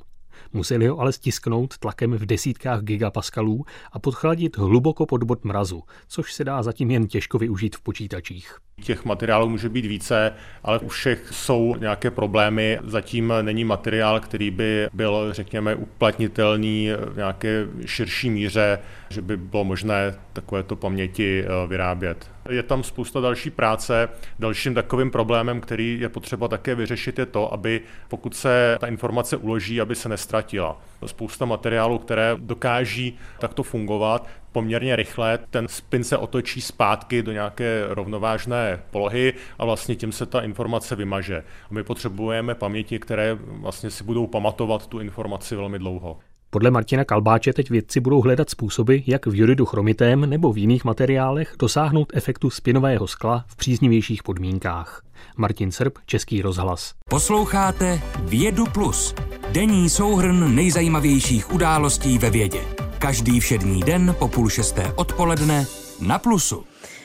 Museli 0.52 0.86
ho 0.86 0.98
ale 0.98 1.12
stisknout 1.12 1.78
tlakem 1.78 2.12
v 2.12 2.26
desítkách 2.26 2.82
gigapaskalů 2.82 3.64
a 3.92 3.98
podchladit 3.98 4.56
hluboko 4.56 5.06
pod 5.06 5.24
bod 5.24 5.44
mrazu, 5.44 5.82
což 6.08 6.32
se 6.32 6.44
dá 6.44 6.62
zatím 6.62 6.90
jen 6.90 7.06
těžko 7.06 7.38
využít 7.38 7.76
v 7.76 7.80
počítačích. 7.80 8.58
Těch 8.84 9.04
materiálů 9.04 9.48
může 9.48 9.68
být 9.68 9.86
více, 9.86 10.32
ale 10.64 10.78
u 10.78 10.88
všech 10.88 11.28
jsou 11.30 11.76
nějaké 11.78 12.10
problémy. 12.10 12.78
Zatím 12.84 13.32
není 13.42 13.64
materiál, 13.64 14.20
který 14.20 14.50
by 14.50 14.88
byl, 14.92 15.32
řekněme, 15.32 15.74
uplatnitelný 15.74 16.90
v 17.12 17.16
nějaké 17.16 17.66
širší 17.86 18.30
míře, 18.30 18.78
že 19.10 19.22
by 19.22 19.36
bylo 19.36 19.64
možné 19.64 20.14
takovéto 20.32 20.76
paměti 20.76 21.44
eh, 21.44 21.66
vyrábět. 21.66 22.30
Je 22.48 22.62
tam 22.62 22.82
spousta 22.82 23.20
další 23.20 23.50
práce. 23.50 24.08
Dalším 24.38 24.74
takovým 24.74 25.10
problémem, 25.10 25.60
který 25.60 26.00
je 26.00 26.08
potřeba 26.08 26.48
také 26.48 26.74
vyřešit, 26.74 27.18
je 27.18 27.26
to, 27.26 27.52
aby 27.52 27.80
pokud 28.08 28.36
se 28.36 28.76
ta 28.80 28.86
informace 28.86 29.36
uloží, 29.36 29.80
aby 29.80 29.94
se 29.94 30.08
nestratila. 30.08 30.80
Spousta 31.06 31.44
materiálů, 31.44 31.98
které 31.98 32.36
dokáží 32.38 33.18
takto 33.38 33.62
fungovat, 33.62 34.28
poměrně 34.52 34.96
rychle, 34.96 35.38
ten 35.50 35.68
spin 35.68 36.04
se 36.04 36.16
otočí 36.16 36.60
zpátky 36.60 37.22
do 37.22 37.32
nějaké 37.32 37.84
rovnovážné 37.88 38.82
polohy 38.90 39.34
a 39.58 39.64
vlastně 39.64 39.96
tím 39.96 40.12
se 40.12 40.26
ta 40.26 40.40
informace 40.40 40.96
vymaže. 40.96 41.44
A 41.70 41.74
my 41.74 41.82
potřebujeme 41.82 42.54
paměti, 42.54 42.98
které 42.98 43.38
vlastně 43.40 43.90
si 43.90 44.04
budou 44.04 44.26
pamatovat 44.26 44.86
tu 44.86 45.00
informaci 45.00 45.56
velmi 45.56 45.78
dlouho. 45.78 46.18
Podle 46.50 46.70
Martina 46.70 47.04
Kalbáče 47.04 47.52
teď 47.52 47.70
vědci 47.70 48.00
budou 48.00 48.20
hledat 48.20 48.50
způsoby, 48.50 48.96
jak 49.06 49.26
v 49.26 49.34
jodidu 49.34 49.66
chromitém 49.66 50.30
nebo 50.30 50.52
v 50.52 50.58
jiných 50.58 50.84
materiálech 50.84 51.54
dosáhnout 51.58 52.12
efektu 52.14 52.50
spinového 52.50 53.06
skla 53.06 53.44
v 53.48 53.56
příznivějších 53.56 54.22
podmínkách. 54.22 55.02
Martin 55.36 55.72
Srb, 55.72 55.98
Český 56.06 56.42
rozhlas. 56.42 56.94
Posloucháte 57.08 58.00
Vědu 58.22 58.64
Plus, 58.66 59.14
denní 59.52 59.90
souhrn 59.90 60.54
nejzajímavějších 60.54 61.52
událostí 61.52 62.18
ve 62.18 62.30
vědě. 62.30 62.81
Každý 63.02 63.40
všední 63.40 63.80
den 63.80 64.14
po 64.18 64.28
půl 64.28 64.48
šesté 64.48 64.92
odpoledne 64.96 65.66
na 66.00 66.18
Plusu. 66.18 66.64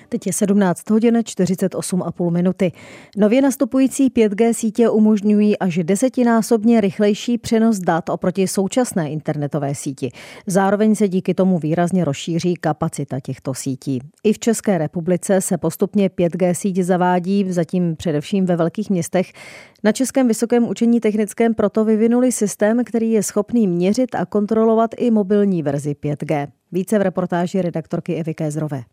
Teď 0.09 0.27
je 0.27 0.33
17 0.33 0.89
hodin 0.89 1.15
48,5 1.15 2.31
minuty. 2.31 2.71
Nově 3.17 3.41
nastupující 3.41 4.09
5G 4.09 4.53
sítě 4.53 4.89
umožňují 4.89 5.59
až 5.59 5.79
desetinásobně 5.83 6.81
rychlejší 6.81 7.37
přenos 7.37 7.79
dat 7.79 8.09
oproti 8.09 8.47
současné 8.47 9.11
internetové 9.11 9.75
síti. 9.75 10.11
Zároveň 10.47 10.95
se 10.95 11.07
díky 11.07 11.33
tomu 11.33 11.59
výrazně 11.59 12.05
rozšíří 12.05 12.53
kapacita 12.53 13.19
těchto 13.19 13.53
sítí. 13.53 13.99
I 14.23 14.33
v 14.33 14.39
České 14.39 14.77
republice 14.77 15.41
se 15.41 15.57
postupně 15.57 16.09
5G 16.09 16.51
síť 16.53 16.79
zavádí, 16.79 17.51
zatím 17.51 17.95
především 17.95 18.45
ve 18.45 18.55
velkých 18.55 18.89
městech. 18.89 19.33
Na 19.83 19.91
Českém 19.91 20.27
vysokém 20.27 20.67
učení 20.67 20.99
technickém 20.99 21.53
proto 21.53 21.85
vyvinuli 21.85 22.31
systém, 22.31 22.83
který 22.83 23.11
je 23.11 23.23
schopný 23.23 23.67
měřit 23.67 24.15
a 24.15 24.25
kontrolovat 24.25 24.91
i 24.97 25.11
mobilní 25.11 25.63
verzi 25.63 25.95
5G. 26.03 26.47
Více 26.71 26.99
v 26.99 27.01
reportáži 27.01 27.61
redaktorky 27.61 28.15
Evy 28.15 28.33
Kézrové. 28.33 28.83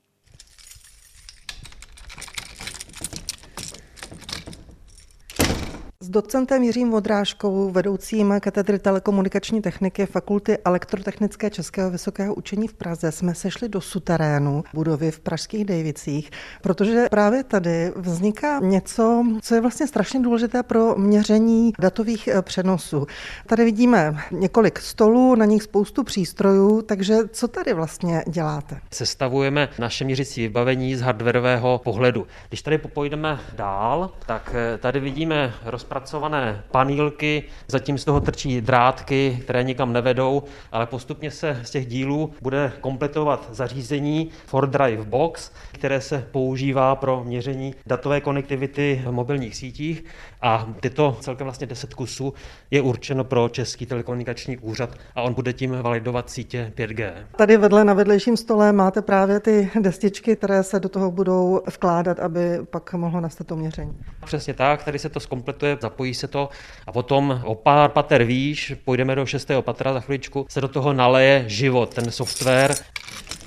Docentem 6.09 6.63
Jiřím 6.63 6.91
Vodrážkou, 6.91 7.71
vedoucím 7.71 8.35
katedry 8.41 8.79
telekomunikační 8.79 9.63
techniky 9.63 10.07
Fakulty 10.07 10.59
elektrotechnické 10.65 11.51
Českého 11.51 11.91
vysokého 11.91 12.35
učení 12.35 12.69
v 12.69 12.75
Praze, 12.75 13.13
jsme 13.13 13.35
sešli 13.35 13.69
do 13.69 13.81
suterénu 13.81 14.65
budovy 14.75 15.11
v 15.11 15.21
Pražských 15.21 15.65
Dejvicích, 15.65 16.31
protože 16.63 17.07
právě 17.11 17.45
tady 17.45 17.93
vzniká 17.97 18.59
něco, 18.59 19.25
co 19.43 19.55
je 19.55 19.61
vlastně 19.61 19.87
strašně 19.87 20.21
důležité 20.21 20.63
pro 20.63 20.95
měření 20.97 21.73
datových 21.81 22.29
eh, 22.29 22.43
přenosů. 22.43 23.07
Tady 23.47 23.65
vidíme 23.65 24.17
několik 24.31 24.79
stolů, 24.81 25.35
na 25.35 25.45
nich 25.45 25.63
spoustu 25.63 26.05
přístrojů, 26.05 26.83
takže 26.83 27.17
co 27.33 27.49
tady 27.49 27.75
vlastně 27.75 28.25
děláte? 28.29 28.81
Sestavujeme 28.91 29.69
naše 29.79 30.05
měřící 30.05 30.43
vybavení 30.43 30.97
z 30.97 31.01
hardwarového 31.01 31.81
pohledu. 31.85 32.27
Když 32.49 32.63
tady 32.63 32.79
popojdeme 32.79 33.41
dál, 33.57 34.11
tak 34.27 34.55
eh, 34.55 34.79
tady 34.79 35.01
vidíme 35.01 35.55
rozpracované 35.95 36.65
panílky, 36.71 37.43
zatím 37.69 37.99
z 37.99 38.05
toho 38.05 38.21
trčí 38.21 38.61
drátky, 38.61 39.39
které 39.43 39.63
nikam 39.63 39.93
nevedou, 39.93 40.43
ale 40.73 40.87
postupně 40.87 41.31
se 41.31 41.61
z 41.63 41.71
těch 41.71 41.87
dílů 41.87 42.33
bude 42.43 42.73
kompletovat 42.81 43.49
zařízení 43.53 44.31
for 44.47 44.67
Drive 44.67 45.05
Box, 45.05 45.51
které 45.73 46.01
se 46.01 46.27
používá 46.31 46.97
pro 46.97 47.25
měření 47.25 47.75
datové 47.87 48.21
konektivity 48.21 49.03
v 49.07 49.13
mobilních 49.13 49.57
sítích 49.57 50.05
a 50.43 50.67
tyto 50.81 51.17
celkem 51.21 51.45
vlastně 51.45 51.67
10 51.67 51.95
kusů 51.95 52.35
je 52.71 52.83
určeno 52.83 53.25
pro 53.25 53.49
Český 53.49 53.87
telekomunikační 53.87 54.59
úřad 54.59 54.91
a 55.15 55.23
on 55.23 55.35
bude 55.35 55.53
tím 55.53 55.83
validovat 55.83 56.31
sítě 56.31 56.73
5G. 56.77 57.13
Tady 57.37 57.57
vedle 57.57 57.85
na 57.85 57.95
vedlejším 57.95 58.37
stole 58.37 58.73
máte 58.73 59.03
právě 59.03 59.41
ty 59.41 59.71
destičky, 59.81 60.37
které 60.37 60.63
se 60.63 60.81
do 60.81 60.89
toho 60.89 61.11
budou 61.11 61.61
vkládat, 61.75 62.21
aby 62.21 62.59
pak 62.71 62.93
mohlo 62.93 63.21
nastat 63.21 63.47
to 63.47 63.57
měření. 63.57 63.99
Přesně 64.25 64.55
tak, 64.55 64.85
tady 64.85 64.99
se 64.99 65.09
to 65.09 65.21
zkompletuje, 65.21 65.77
zapojí 65.85 66.15
se 66.15 66.29
to 66.29 66.49
a 66.87 66.93
potom 66.93 67.41
o 67.45 67.55
pár 67.55 67.91
pater 67.91 68.25
výš, 68.25 68.73
půjdeme 68.85 69.15
do 69.15 69.27
šestého 69.27 69.63
patra 69.63 69.93
za 69.93 70.01
chviličku, 70.01 70.47
se 70.49 70.61
do 70.61 70.69
toho 70.69 70.93
naleje 70.93 71.45
život, 71.47 71.95
ten 71.95 72.11
software, 72.11 72.75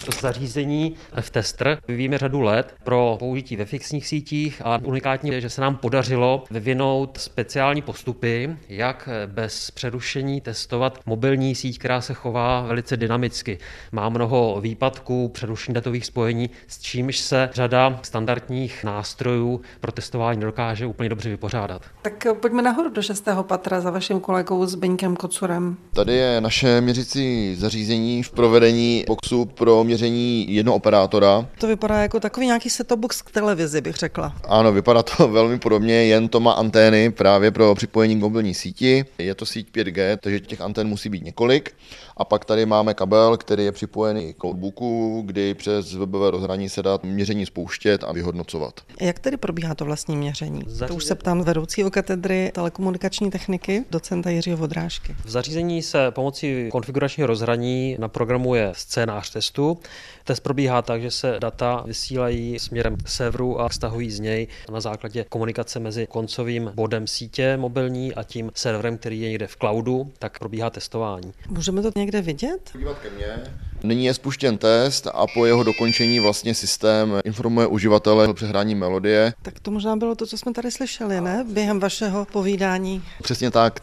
to 0.08 0.22
zařízení 0.22 0.96
F-tester 1.14 1.78
vyvíjíme 1.88 2.18
řadu 2.18 2.42
let 2.42 2.76
pro 2.84 3.16
použití 3.20 3.56
ve 3.56 3.66
fixních 3.66 4.08
sítích 4.08 4.62
a 4.66 4.80
unikátní 4.84 5.32
je, 5.32 5.42
že 5.42 5.50
se 5.50 5.62
nám 5.62 5.76
podařilo 5.76 6.44
vyvinout 6.52 7.18
speciální 7.18 7.82
postupy, 7.82 8.58
jak 8.70 9.10
bez 9.26 9.72
přerušení 9.72 10.42
testovat 10.42 11.00
mobilní 11.06 11.56
síť, 11.56 11.80
která 11.80 12.02
se 12.02 12.14
chová 12.14 12.62
velice 12.62 12.98
dynamicky. 12.98 13.58
Má 13.92 14.10
mnoho 14.10 14.62
výpadků, 14.62 15.30
přerušení 15.30 15.74
datových 15.74 16.06
spojení, 16.06 16.50
s 16.68 16.80
čímž 16.80 17.18
se 17.18 17.50
řada 17.54 18.00
standardních 18.04 18.84
nástrojů 18.84 19.62
pro 19.82 19.92
testování 19.92 20.42
dokáže 20.42 20.86
úplně 20.86 21.10
dobře 21.10 21.30
vypořádat. 21.30 21.82
Tak 22.02 22.28
pojďme 22.42 22.62
nahoru 22.62 22.90
do 22.90 23.02
šestého 23.02 23.44
patra 23.44 23.82
za 23.82 23.92
vaším 23.92 24.20
kolegou 24.20 24.66
Zbeňkem 24.66 25.16
Kocurem. 25.16 25.78
Tady 25.94 26.14
je 26.14 26.42
naše 26.42 26.82
měřící 26.82 27.56
zařízení 27.56 28.24
v 28.24 28.32
provedení 28.32 29.04
boxu 29.08 29.46
pro 29.46 29.84
měření 29.84 29.97
jednoho 30.06 30.76
operátora. 30.76 31.48
To 31.60 31.68
vypadá 31.68 32.02
jako 32.02 32.20
takový 32.20 32.46
nějaký 32.46 32.70
set 32.70 32.92
box 32.92 33.22
k 33.22 33.32
televizi, 33.32 33.82
bych 33.82 33.96
řekla. 33.96 34.36
Ano, 34.48 34.72
vypadá 34.72 35.04
to 35.04 35.28
velmi 35.38 35.60
podobně, 35.60 35.94
jen 35.94 36.28
to 36.28 36.40
má 36.40 36.52
antény 36.52 37.12
právě 37.12 37.52
pro 37.52 37.76
připojení 37.76 38.16
k 38.16 38.20
mobilní 38.20 38.54
síti. 38.54 39.06
Je 39.18 39.36
to 39.36 39.46
síť 39.46 39.68
5G, 39.76 40.18
takže 40.22 40.40
těch 40.40 40.62
antén 40.62 40.88
musí 40.88 41.10
být 41.10 41.24
několik. 41.24 41.76
A 42.18 42.26
pak 42.26 42.46
tady 42.46 42.66
máme 42.66 42.94
kabel, 42.94 43.38
který 43.38 43.66
je 43.66 43.72
připojený 43.72 44.34
k 44.34 44.44
notebooku, 44.44 45.24
kdy 45.26 45.54
přes 45.54 45.94
webové 45.94 46.32
rozhraní 46.32 46.70
se 46.70 46.84
dá 46.84 47.00
měření 47.04 47.46
spouštět 47.46 48.04
a 48.04 48.12
vyhodnocovat. 48.12 48.82
Jak 49.02 49.20
tedy 49.20 49.38
probíhá 49.38 49.76
to 49.76 49.86
vlastní 49.86 50.18
měření? 50.18 50.62
Zařízení... 50.66 50.88
To 50.88 50.96
už 50.96 51.04
se 51.04 51.16
ptám 51.16 51.44
vedoucího 51.44 51.92
katedry 51.92 52.52
telekomunikační 52.54 53.32
techniky, 53.32 53.84
docenta 53.92 54.30
Jiřího 54.30 54.58
Vodrážky. 54.58 55.16
V 55.26 55.30
zařízení 55.30 55.82
se 55.82 56.12
pomocí 56.12 56.70
konfiguračního 56.72 57.28
rozhraní 57.28 57.96
naprogramuje 58.00 58.72
scénář 58.76 59.30
testu. 59.30 59.78
Test 60.24 60.40
probíhá 60.40 60.82
tak, 60.82 61.02
že 61.02 61.12
se 61.12 61.36
data 61.40 61.84
vysílají 61.86 62.60
směrem 62.60 62.98
k 62.98 63.08
serveru 63.08 63.62
a 63.62 63.70
stahují 63.70 64.12
z 64.12 64.20
něj 64.20 64.48
na 64.72 64.82
základě 64.82 65.26
komunikace 65.30 65.80
mezi 65.80 66.08
koncovým 66.08 66.72
bodem 66.76 67.08
sítě 67.08 67.58
mobilní 67.58 68.16
a 68.16 68.24
tím 68.24 68.52
serverem, 68.56 68.98
který 68.98 69.22
je 69.22 69.30
někde 69.30 69.48
v 69.48 69.56
cloudu, 69.56 70.12
tak 70.20 70.40
probíhá 70.40 70.70
testování. 70.70 71.34
Můžeme 71.48 71.82
to 71.82 71.92
někde 71.96 72.22
vidět? 72.22 72.70
Podívat 72.72 73.00
ke 73.00 73.10
mně. 73.10 73.44
Nyní 73.84 74.06
je 74.06 74.14
spuštěn 74.14 74.58
test 74.58 75.08
a 75.14 75.26
po 75.34 75.46
jeho 75.46 75.64
dokončení 75.64 76.20
vlastně 76.20 76.56
systém 76.56 77.22
informuje 77.26 77.68
uživatele 77.68 78.28
o 78.28 78.34
přehrání 78.34 78.76
melodie. 78.76 79.34
Tak 79.42 79.60
to 79.60 79.72
možná 79.72 79.96
bylo 79.96 80.16
to, 80.16 80.26
co 80.26 80.38
jsme 80.38 80.54
tady 80.54 80.72
slyšeli, 80.72 81.22
ne? 81.22 81.46
Během 81.54 81.80
vašeho 81.80 82.26
povídání. 82.26 83.04
Přesně 83.24 83.52
tak. 83.52 83.80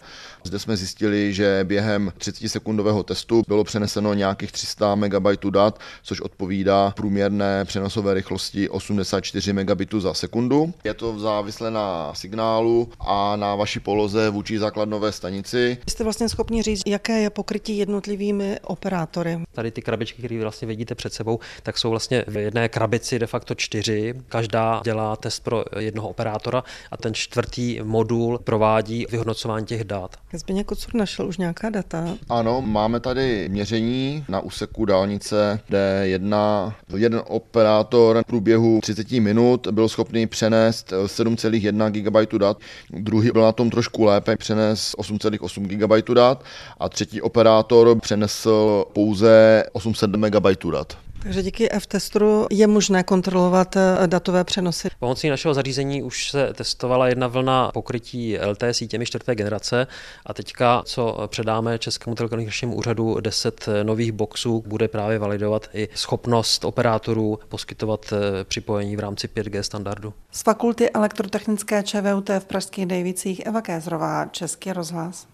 Zde 0.47 0.59
jsme 0.59 0.77
zjistili, 0.77 1.35
že 1.35 1.61
během 1.65 2.13
30 2.19 2.49
sekundového 2.49 3.03
testu 3.03 3.43
bylo 3.49 3.65
přeneseno 3.65 4.15
nějakých 4.15 4.53
300 4.53 4.95
MB 4.95 5.45
dat, 5.51 5.79
což 6.03 6.21
odpovídá 6.21 6.93
průměrné 6.97 7.65
přenosové 7.65 8.15
rychlosti 8.15 8.69
84 8.69 9.53
megabitů 9.53 10.01
za 10.01 10.15
sekundu. 10.15 10.75
Je 10.85 10.95
to 10.95 11.19
závislé 11.19 11.71
na 11.71 12.15
signálu 12.15 12.89
a 13.01 13.37
na 13.37 13.55
vaší 13.55 13.81
poloze 13.81 14.31
vůči 14.31 14.59
základnové 14.59 15.13
stanici. 15.13 15.79
Jste 15.89 16.05
vlastně 16.05 16.29
schopni 16.29 16.63
říct, 16.63 16.83
jaké 16.87 17.21
je 17.21 17.31
pokrytí 17.31 17.79
jednotlivými 17.79 18.59
operátory? 18.63 19.39
Tady 19.53 19.71
ty 19.71 19.83
krabičky, 19.83 20.23
které 20.23 20.41
vlastně 20.41 20.69
vidíte 20.69 20.95
před 20.95 21.13
sebou, 21.13 21.39
tak 21.63 21.79
jsou 21.79 21.91
vlastně 21.91 22.25
v 22.27 22.37
jedné 22.37 22.69
krabici 22.69 23.19
de 23.19 23.27
facto 23.27 23.55
čtyři. 23.55 24.15
Každá 24.29 24.81
dělá 24.85 25.17
test 25.17 25.41
pro 25.41 25.65
jednoho 25.79 26.09
operátora 26.09 26.65
a 26.91 26.97
ten 26.97 27.15
čtvrtý 27.15 27.81
modul 27.83 28.39
provádí 28.45 29.07
vyhodnocování 29.11 29.67
těch 29.67 29.85
dat. 29.85 30.17
Zběně 30.39 30.65
Kocur 30.65 30.95
našel 30.95 31.27
už 31.27 31.39
nějaká 31.39 31.71
data. 31.71 32.05
Ano, 32.29 32.63
máme 32.63 33.01
tady 33.01 33.49
měření 33.49 34.25
na 34.29 34.41
úseku 34.41 34.85
dálnice, 34.85 35.61
kde 35.69 36.01
jedna, 36.03 36.75
jeden 36.97 37.23
operátor 37.27 38.23
v 38.23 38.27
průběhu 38.27 38.81
30 38.83 39.11
minut 39.11 39.67
byl 39.71 39.89
schopný 39.89 40.27
přenést 40.27 40.93
7,1 40.93 41.91
GB 41.91 42.39
dat, 42.39 42.59
druhý 42.91 43.31
byl 43.31 43.43
na 43.43 43.53
tom 43.53 43.71
trošku 43.71 44.05
lépe, 44.05 44.37
přenes 44.37 44.95
8,8 44.99 45.67
GB 45.67 46.15
dat 46.15 46.45
a 46.81 46.89
třetí 46.89 47.23
operátor 47.23 48.01
přenesl 48.01 48.85
pouze 48.93 49.65
800 49.73 50.17
MB 50.17 50.47
dat. 50.73 51.04
Takže 51.25 51.43
díky 51.43 51.73
F-testru 51.73 52.47
je 52.51 52.67
možné 52.67 53.03
kontrolovat 53.03 53.77
eh, 53.77 54.07
datové 54.07 54.45
přenosy. 54.45 54.89
Pomocí 54.99 55.29
našeho 55.29 55.55
zařízení 55.55 56.03
už 56.03 56.31
se 56.31 56.53
testovala 56.53 57.09
jedna 57.09 57.27
vlna 57.27 57.71
pokrytí 57.75 58.39
LTE 58.39 58.75
sítěmi 58.75 59.07
čtvrté 59.07 59.35
generace 59.35 59.87
a 60.27 60.35
teďka, 60.35 60.83
co 60.87 61.19
předáme 61.27 61.79
Českému 61.79 62.17
telekomunikačnímu 62.17 62.75
úřadu 62.75 63.21
10 63.21 63.69
nových 63.83 64.13
boxů, 64.13 64.65
bude 64.67 64.89
právě 64.89 65.19
validovat 65.19 65.69
i 65.75 65.89
schopnost 65.95 66.65
operátorů 66.65 67.39
poskytovat 67.49 68.13
eh, 68.13 68.45
připojení 68.45 68.97
v 68.97 69.01
rámci 69.01 69.29
5G 69.29 69.61
standardu. 69.61 70.15
Z 70.31 70.43
fakulty 70.43 70.91
elektrotechnické 70.91 71.83
ČVUT 71.83 72.29
v 72.39 72.45
Pražských 72.45 72.87
Dejvicích 72.87 73.47
Eva 73.47 73.61
Kézrová, 73.61 74.27
Český 74.27 74.73
rozhlas. 74.73 75.27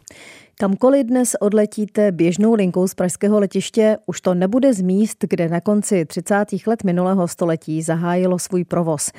Kamkoliv 0.61 1.07
dnes 1.07 1.37
odletíte 1.41 2.13
běžnou 2.13 2.55
linkou 2.55 2.89
z 2.89 2.95
pražského 2.95 3.41
letiště, 3.41 3.99
už 4.07 4.21
to 4.21 4.35
nebude 4.35 4.75
z 4.75 4.81
míst, 4.81 5.25
kde 5.31 5.49
na 5.49 5.61
konci 5.61 6.05
30. 6.05 6.45
let 6.67 6.85
minulého 6.85 7.29
století 7.29 7.83
zahájilo 7.83 8.39
svůj 8.39 8.65
provoz. 8.65 9.11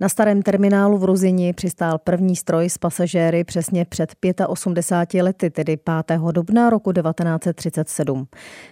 Na 0.00 0.08
starém 0.08 0.42
terminálu 0.42 0.98
v 0.98 1.04
Ruzini 1.04 1.52
přistál 1.52 1.98
první 1.98 2.36
stroj 2.36 2.70
s 2.70 2.78
pasažéry 2.78 3.44
přesně 3.44 3.84
před 3.84 4.14
85 4.46 5.22
lety, 5.22 5.50
tedy 5.50 5.76
5. 5.76 6.20
dubna 6.32 6.70
roku 6.70 6.92
1937. 6.92 8.26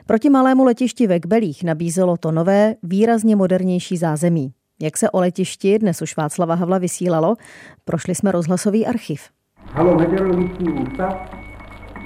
Proti 0.06 0.30
malému 0.30 0.64
letišti 0.64 1.06
ve 1.06 1.20
Kbelích 1.20 1.64
nabízelo 1.64 2.16
to 2.16 2.32
nové, 2.32 2.74
výrazně 2.82 3.36
modernější 3.36 3.96
zázemí. 3.96 4.52
Jak 4.82 4.96
se 4.96 5.10
o 5.10 5.20
letišti 5.20 5.78
dnes 5.78 6.02
už 6.02 6.16
Václava 6.16 6.54
Havla 6.54 6.78
vysílalo, 6.78 7.36
prošli 7.84 8.14
jsme 8.14 8.32
rozhlasový 8.32 8.86
archiv. 8.86 9.20
Halo, 9.56 9.94
meteorologický 9.96 10.64
ústav, 10.64 11.43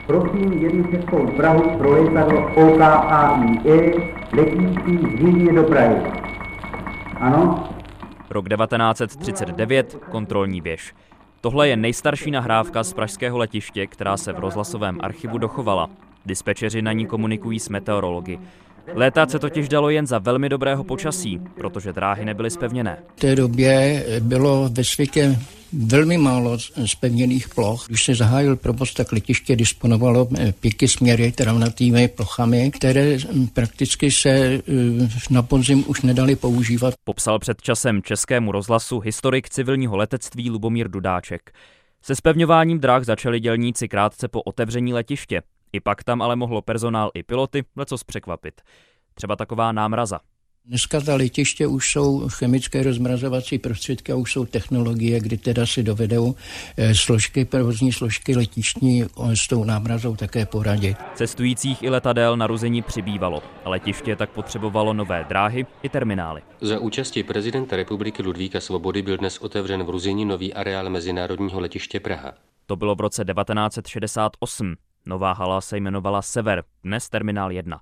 Prosím 0.09 0.53
jednu 0.53 0.85
českou 0.85 1.27
Prahu 1.27 1.79
pro 1.79 1.91
letadlo 1.91 2.47
OKAIE 2.55 3.93
letící 4.33 4.99
z 5.21 5.55
do 5.55 5.63
Prahy. 5.63 5.97
Ano? 7.17 7.69
Rok 8.31 8.49
1939, 8.49 9.99
kontrolní 10.11 10.61
věž. 10.61 10.95
Tohle 11.41 11.69
je 11.69 11.77
nejstarší 11.77 12.31
nahrávka 12.31 12.85
z 12.85 12.93
pražského 12.93 13.39
letiště, 13.39 13.87
která 13.87 14.17
se 14.17 14.33
v 14.33 14.39
rozhlasovém 14.39 14.99
archivu 15.01 15.39
dochovala. 15.39 15.91
Dispečeři 16.27 16.83
na 16.83 16.93
ní 16.93 17.07
komunikují 17.07 17.61
s 17.61 17.69
meteorology. 17.69 18.39
Létat 18.95 19.31
se 19.31 19.39
totiž 19.39 19.69
dalo 19.69 19.91
jen 19.91 20.07
za 20.07 20.19
velmi 20.19 20.49
dobrého 20.49 20.85
počasí, 20.85 21.41
protože 21.55 21.93
dráhy 21.93 22.25
nebyly 22.25 22.51
spevněné. 22.51 22.99
V 23.17 23.21
té 23.21 23.37
době 23.37 24.05
bylo 24.21 24.69
ve 24.73 24.85
světě 24.85 25.39
velmi 25.73 26.19
málo 26.19 26.59
spevněných 26.87 27.49
ploch. 27.49 27.85
Když 27.89 28.05
se 28.05 28.15
zahájil 28.15 28.57
provoz, 28.57 28.95
tak 28.95 29.13
letiště 29.13 29.57
disponovalo 29.57 30.29
eh, 30.39 30.53
pěky 30.53 30.89
směry 30.89 31.33
travnatými 31.33 32.09
plochami, 32.09 32.71
které 32.71 33.17
hm, 33.17 33.47
prakticky 33.47 34.11
se 34.11 34.31
eh, 34.31 34.61
na 35.31 35.43
podzim 35.43 35.85
už 35.87 36.03
nedali 36.03 36.37
používat. 36.37 36.95
Popsal 37.05 37.39
před 37.39 37.63
časem 37.63 38.03
českému 38.03 38.53
rozhlasu 38.53 39.01
historik 39.01 39.49
civilního 39.49 39.97
letectví 39.97 40.51
Lubomír 40.51 40.89
Dudáček. 40.89 41.53
Se 42.03 42.17
spevňováním 42.17 42.81
dráh 42.81 43.05
začali 43.05 43.41
dělníci 43.41 43.89
krátce 43.89 44.29
po 44.29 44.43
otevření 44.43 44.93
letiště. 44.93 45.43
I 45.73 45.81
pak 45.81 46.05
tam 46.05 46.23
ale 46.23 46.37
mohlo 46.37 46.63
personál 46.63 47.11
i 47.15 47.23
piloty 47.23 47.65
lecos 47.77 48.05
překvapit. 48.05 48.61
Třeba 49.15 49.37
taková 49.37 49.73
námraza. 49.73 50.21
Dneska 50.69 51.01
ta 51.01 51.15
letiště 51.15 51.67
už 51.67 51.93
jsou 51.93 52.29
chemické 52.29 52.83
rozmrazovací 52.83 53.59
prostředky 53.59 54.13
a 54.13 54.17
už 54.17 54.33
jsou 54.33 54.47
technologie, 54.47 55.21
kdy 55.21 55.37
teda 55.37 55.67
si 55.67 55.83
dovedou 55.83 56.35
eh, 56.77 56.95
složky, 56.95 57.45
provozní 57.45 57.93
složky 57.93 58.37
letištní 58.37 59.03
eh, 59.03 59.37
s 59.37 59.47
tou 59.47 59.65
námrazou 59.65 60.17
také 60.17 60.47
poradit. 60.47 60.97
Cestujících 61.15 61.83
i 61.83 61.91
letadel 61.91 62.37
na 62.37 62.47
Ruzení 62.47 62.83
přibývalo. 62.83 63.43
Letiště 63.65 64.17
tak 64.17 64.31
potřebovalo 64.31 64.95
nové 64.95 65.25
dráhy 65.29 65.67
i 65.83 65.89
terminály. 65.89 66.43
Za 66.61 66.79
účasti 66.79 67.23
prezidenta 67.23 67.77
republiky 67.77 68.23
Ludvíka 68.23 68.61
Svobody 68.61 69.03
byl 69.03 69.17
dnes 69.17 69.39
otevřen 69.39 69.83
v 69.85 69.91
Ruzení 69.91 70.25
nový 70.25 70.55
areál 70.55 70.91
Mezinárodního 70.91 71.61
letiště 71.61 72.01
Praha. 72.01 72.33
To 72.67 72.77
bylo 72.77 72.95
v 72.95 73.01
roce 73.01 73.25
1968. 73.25 74.75
Nová 75.07 75.33
hala 75.33 75.61
se 75.61 75.77
jmenovala 75.77 76.23
Sever, 76.23 76.65
dnes 76.85 77.09
terminál 77.09 77.53
1. 77.53 77.81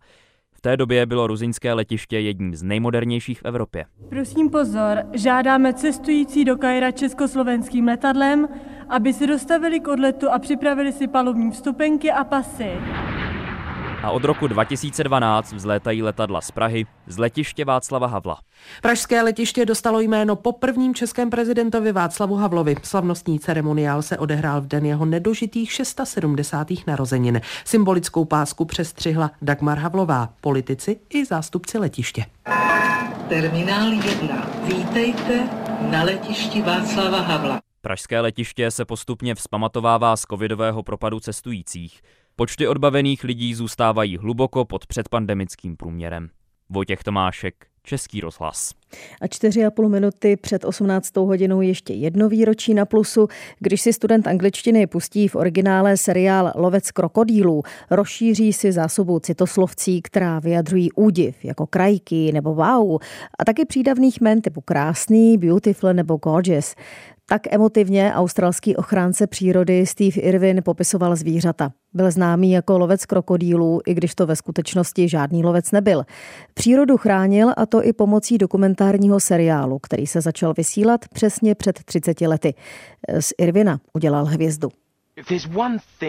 V 0.52 0.61
té 0.61 0.76
době 0.76 1.07
bylo 1.07 1.26
ruzinské 1.26 1.72
letiště 1.72 2.20
jedním 2.20 2.55
z 2.55 2.62
nejmodernějších 2.62 3.40
v 3.40 3.44
Evropě. 3.44 3.85
Prosím 4.09 4.50
pozor, 4.50 4.98
žádáme 5.12 5.74
cestující 5.74 6.44
do 6.44 6.57
Kajra 6.57 6.90
československým 6.90 7.87
letadlem, 7.87 8.48
aby 8.88 9.12
se 9.12 9.26
dostavili 9.26 9.81
k 9.81 9.88
odletu 9.88 10.31
a 10.31 10.38
připravili 10.38 10.92
si 10.92 11.09
palubní 11.09 11.50
vstupenky 11.50 12.11
a 12.11 12.24
pasy 12.24 12.70
a 14.02 14.11
od 14.11 14.24
roku 14.24 14.46
2012 14.46 15.52
vzlétají 15.52 16.02
letadla 16.02 16.40
z 16.40 16.50
Prahy 16.50 16.87
z 17.06 17.18
letiště 17.18 17.64
Václava 17.64 18.06
Havla. 18.06 18.38
Pražské 18.82 19.22
letiště 19.22 19.66
dostalo 19.66 20.00
jméno 20.00 20.37
po 20.37 20.52
prvním 20.52 20.94
českém 20.94 21.30
prezidentovi 21.30 21.92
Václavu 21.92 22.37
Havlovi. 22.37 22.76
Slavnostní 22.82 23.38
ceremoniál 23.38 24.02
se 24.02 24.18
odehrál 24.18 24.61
v 24.61 24.66
den 24.66 24.87
jeho 24.87 25.04
nedožitých 25.04 25.72
670. 25.72 26.68
narozenin. 26.87 27.40
Symbolickou 27.64 28.24
pásku 28.24 28.64
přestřihla 28.64 29.30
Dagmar 29.42 29.78
Havlová, 29.78 30.28
politici 30.40 31.00
i 31.11 31.24
zástupci 31.24 31.78
letiště. 31.78 32.24
Terminál 33.28 33.92
1. 33.92 34.46
Vítejte 34.64 35.48
na 35.90 36.02
letišti 36.02 36.62
Václava 36.62 37.20
Havla. 37.20 37.61
Pražské 37.80 38.20
letiště 38.20 38.70
se 38.70 38.85
postupně 38.85 39.35
vzpamatovává 39.35 40.16
z 40.16 40.22
covidového 40.22 40.82
propadu 40.82 41.20
cestujících. 41.20 42.00
Počty 42.38 42.68
odbavených 42.68 43.25
lidí 43.25 43.55
zůstávají 43.55 44.16
hluboko 44.16 44.64
pod 44.64 44.87
předpandemickým 44.87 45.77
průměrem. 45.77 46.29
Vojtěch 46.68 47.03
Tomášek, 47.03 47.55
Český 47.83 48.20
rozhlas. 48.20 48.72
A 49.20 49.27
4,5 49.27 49.88
minuty 49.88 50.37
před 50.37 50.64
18. 50.64 51.16
hodinou 51.16 51.61
ještě 51.61 51.92
jedno 51.92 52.29
výročí 52.29 52.75
na 52.75 52.85
plusu, 52.85 53.29
když 53.59 53.81
si 53.81 53.92
student 53.92 54.27
angličtiny 54.27 54.87
pustí 54.87 55.29
v 55.29 55.37
originále 55.37 55.96
seriál 55.96 56.53
Lovec 56.57 56.90
krokodýlů, 56.90 57.62
rozšíří 57.90 58.53
si 58.53 58.72
zásobu 58.72 59.18
citoslovcí, 59.20 60.03
která 60.03 60.38
vyjadřují 60.38 60.92
údiv, 60.92 61.44
jako 61.44 61.66
krajky 61.66 62.33
nebo 62.33 62.55
wow, 62.55 63.01
a 63.38 63.44
taky 63.44 63.64
přídavných 63.64 64.20
men 64.20 64.40
typu 64.40 64.61
krásný, 64.61 65.38
beautiful 65.38 65.92
nebo 65.92 66.16
gorgeous. 66.16 66.75
Tak 67.29 67.42
emotivně 67.51 68.12
australský 68.14 68.77
ochránce 68.77 69.27
přírody 69.27 69.87
Steve 69.87 70.20
Irwin 70.20 70.62
popisoval 70.62 71.16
zvířata. 71.16 71.72
Byl 71.96 72.11
známý 72.11 72.50
jako 72.50 72.78
lovec 72.78 73.06
krokodýlů, 73.06 73.80
i 73.87 73.94
když 73.94 74.14
to 74.14 74.26
ve 74.26 74.37
skutečnosti 74.37 75.09
žádný 75.09 75.44
lovec 75.44 75.72
nebyl. 75.72 76.04
Přírodu 76.54 76.96
chránil 76.96 77.52
a 77.56 77.66
to 77.66 77.85
i 77.85 77.92
pomocí 77.92 78.38
dokumentárního 78.38 79.20
seriálu, 79.20 79.78
který 79.78 80.06
se 80.06 80.20
začal 80.20 80.54
vysílat 80.56 81.00
přesně 81.14 81.54
před 81.54 81.85
30 81.85 82.20
lety. 82.20 82.54
Z 83.20 83.32
Irvina 83.38 83.80
udělal 83.94 84.24
hvězdu. 84.24 84.68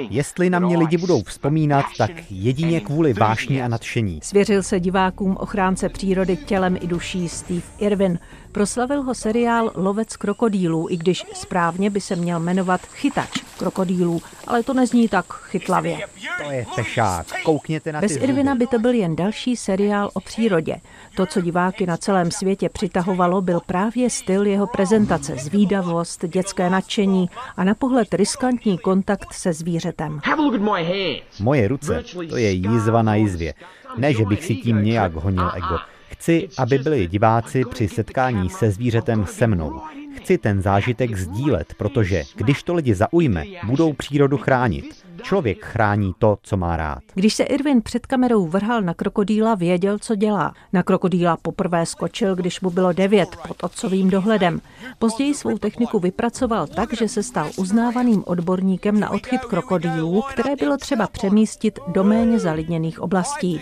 Jestli 0.10 0.50
na 0.50 0.60
mě 0.60 0.78
lidi 0.78 0.98
budou 0.98 1.24
vzpomínat, 1.24 1.86
tak 1.98 2.12
jedině 2.30 2.82
kvůli 2.82 3.14
vášni 3.14 3.62
a 3.62 3.68
nadšení. 3.68 4.20
Svěřil 4.24 4.64
se 4.64 4.80
divákům 4.80 5.38
ochránce 5.40 5.90
přírody 5.90 6.38
tělem 6.38 6.78
i 6.82 6.88
duší 6.88 7.30
Steve 7.30 7.62
Irwin. 7.78 8.20
Proslavil 8.58 9.02
ho 9.02 9.14
seriál 9.14 9.72
Lovec 9.76 10.16
krokodýlů, 10.16 10.88
i 10.90 10.98
když 10.98 11.26
správně 11.34 11.90
by 11.90 12.02
se 12.02 12.16
měl 12.16 12.40
jmenovat 12.40 12.82
Chytač 12.82 13.42
krokodýlů, 13.58 14.22
ale 14.48 14.64
to 14.64 14.74
nezní 14.74 15.08
tak 15.08 15.26
chytlavě. 15.34 16.00
To 16.44 16.52
je 16.52 16.66
fešák, 16.76 17.28
koukněte 17.44 17.92
na 17.92 18.00
ty 18.00 18.08
Bez 18.08 18.16
Irvina 18.18 18.56
by 18.56 18.68
to 18.68 18.80
byl 18.80 18.94
jen 18.94 19.16
další 19.16 19.56
seriál 19.56 20.10
o 20.14 20.20
přírodě. 20.20 20.76
To, 21.16 21.26
co 21.26 21.42
diváky 21.42 21.86
na 21.86 21.98
celém 21.98 22.32
světě 22.32 22.70
přitahovalo, 22.70 23.42
byl 23.42 23.62
právě 23.66 24.10
styl 24.10 24.46
jeho 24.46 24.68
prezentace, 24.68 25.36
zvídavost, 25.36 26.26
dětské 26.26 26.70
nadšení 26.70 27.30
a 27.58 27.64
na 27.64 27.74
pohled 27.74 28.14
riskantní 28.14 28.78
kontakt 28.78 29.34
se 29.34 29.54
zvířetem. 29.54 30.20
Moje 31.40 31.68
ruce, 31.68 32.04
to 32.30 32.38
je 32.38 32.52
jízva 32.52 33.02
na 33.02 33.16
jízvě. 33.16 33.54
Ne, 33.98 34.14
že 34.14 34.26
bych 34.26 34.46
si 34.46 34.56
tím 34.56 34.84
nějak 34.84 35.14
honil 35.14 35.52
ego. 35.56 35.78
Chci, 36.18 36.50
aby 36.58 36.78
byli 36.78 37.08
diváci 37.08 37.64
při 37.66 37.88
setkání 37.88 38.50
se 38.50 38.72
zvířetem 38.72 39.26
se 39.26 39.48
mnou. 39.48 39.82
Chci 40.16 40.38
ten 40.38 40.62
zážitek 40.62 41.18
sdílet, 41.18 41.74
protože 41.78 42.24
když 42.36 42.64
to 42.64 42.74
lidi 42.74 42.96
zaujme, 42.96 43.44
budou 43.64 43.94
přírodu 43.94 44.38
chránit. 44.38 45.08
Člověk 45.22 45.66
chrání 45.66 46.14
to, 46.20 46.38
co 46.42 46.58
má 46.58 46.78
rád. 46.78 47.00
Když 47.14 47.34
se 47.34 47.44
Irvin 47.44 47.82
před 47.82 48.06
kamerou 48.06 48.48
vrhal 48.48 48.82
na 48.82 48.94
krokodýla, 48.94 49.56
věděl, 49.56 50.00
co 50.00 50.16
dělá. 50.16 50.54
Na 50.74 50.84
krokodýla 50.84 51.38
poprvé 51.38 51.86
skočil, 51.86 52.36
když 52.36 52.62
mu 52.62 52.70
bylo 52.70 52.94
devět, 52.94 53.30
pod 53.48 53.64
otcovým 53.64 54.10
dohledem. 54.10 54.62
Později 55.00 55.34
svou 55.34 55.58
techniku 55.58 56.00
vypracoval 56.00 56.68
tak, 56.68 56.94
že 56.98 57.08
se 57.08 57.24
stal 57.24 57.50
uznávaným 57.58 58.24
odborníkem 58.26 59.00
na 59.00 59.10
odchyt 59.10 59.42
krokodýlů, 59.42 60.22
které 60.22 60.56
bylo 60.56 60.78
třeba 60.78 61.08
přemístit 61.08 61.80
do 61.88 62.04
méně 62.04 62.40
zalidněných 62.40 63.00
oblastí. 63.00 63.62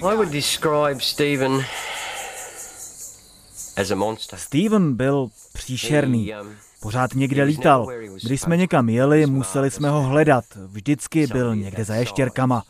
Steven 4.35 4.95
byl 4.95 5.29
příšerný. 5.53 6.33
Um, 6.41 6.55
Pořád 6.81 7.15
někde 7.15 7.43
lítal. 7.43 7.87
Když 8.23 8.41
jsme 8.41 8.57
někam 8.57 8.89
jeli, 8.89 9.25
museli 9.25 9.71
jsme 9.71 9.89
ho 9.89 10.01
hledat. 10.01 10.45
Vždycky 10.67 11.27
byl 11.27 11.55
někde 11.55 11.85
za 11.85 11.95
ještěrkama 11.95 12.63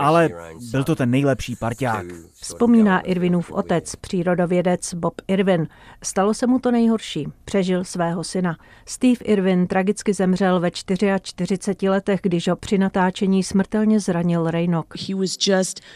ale 0.00 0.30
byl 0.70 0.84
to 0.84 0.94
ten 0.94 1.10
nejlepší 1.10 1.56
parťák. 1.56 2.06
Vzpomíná 2.32 3.00
Irvinův 3.00 3.52
otec, 3.52 3.96
přírodovědec 3.96 4.94
Bob 4.94 5.14
Irvin. 5.28 5.68
Stalo 6.04 6.34
se 6.34 6.46
mu 6.46 6.58
to 6.58 6.70
nejhorší. 6.70 7.28
Přežil 7.44 7.84
svého 7.84 8.24
syna. 8.24 8.56
Steve 8.86 9.24
Irvin 9.24 9.66
tragicky 9.66 10.12
zemřel 10.12 10.60
ve 10.60 10.70
44 10.70 11.88
letech, 11.88 12.20
když 12.22 12.48
ho 12.48 12.56
při 12.56 12.78
natáčení 12.78 13.42
smrtelně 13.42 14.00
zranil 14.00 14.50
Rejnok. 14.50 14.94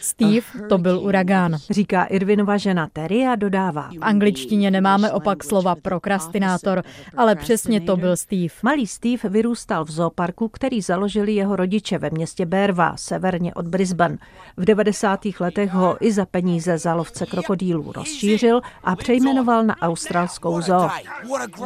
Steve 0.01 0.45
to 0.69 0.77
byl 0.77 0.99
uragán. 0.99 1.57
Říká 1.69 2.03
Irvinova 2.03 2.57
žena 2.57 2.87
Terry 2.93 3.25
a 3.25 3.35
dodává. 3.35 3.89
V 3.89 3.97
angličtině 4.01 4.71
nemáme 4.71 5.11
opak 5.11 5.43
slova 5.43 5.75
prokrastinátor, 5.75 6.83
ale 7.17 7.35
přesně 7.35 7.81
to 7.81 7.97
byl 7.97 8.17
Steve. 8.17 8.53
Malý 8.63 8.87
Steve 8.87 9.29
vyrůstal 9.29 9.85
v 9.85 9.91
zooparku, 9.91 10.47
který 10.47 10.81
založili 10.81 11.35
jeho 11.35 11.55
rodiče 11.55 11.97
ve 11.97 12.09
městě 12.09 12.45
Berva, 12.45 12.97
severně 12.97 13.53
od 13.53 13.67
Brisbane. 13.67 13.94
Brisbane. 13.95 14.17
V 14.57 14.65
90. 14.65 15.19
letech 15.39 15.71
ho 15.71 15.97
i 15.99 16.11
za 16.11 16.25
peníze 16.25 16.77
za 16.77 16.93
lovce 16.93 17.25
krokodýlů 17.25 17.91
rozšířil 17.91 18.61
a 18.83 18.95
přejmenoval 18.95 19.63
na 19.63 19.75
australskou 19.81 20.61
zoo. 20.61 20.89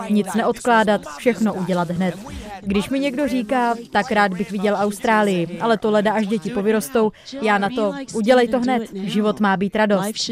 Nic 0.10 0.34
neodkládat, 0.34 1.02
všechno 1.18 1.54
udělat 1.54 1.90
hned. 1.90 2.16
Když 2.62 2.90
mi 2.90 3.00
někdo 3.00 3.28
říká, 3.28 3.76
tak 3.92 4.12
rád 4.12 4.34
bych 4.34 4.52
viděl 4.52 4.76
Austrálii, 4.80 5.60
ale 5.62 5.78
to 5.78 5.92
leda 5.92 6.14
až 6.14 6.28
děti 6.28 6.50
povyrostou, 6.50 7.12
já 7.42 7.58
na 7.58 7.70
to 7.76 7.94
udělej 8.14 8.48
to 8.48 8.60
hned, 8.60 8.84
život 8.94 9.40
má 9.40 9.58
být 9.58 9.76
radost. 9.76 10.32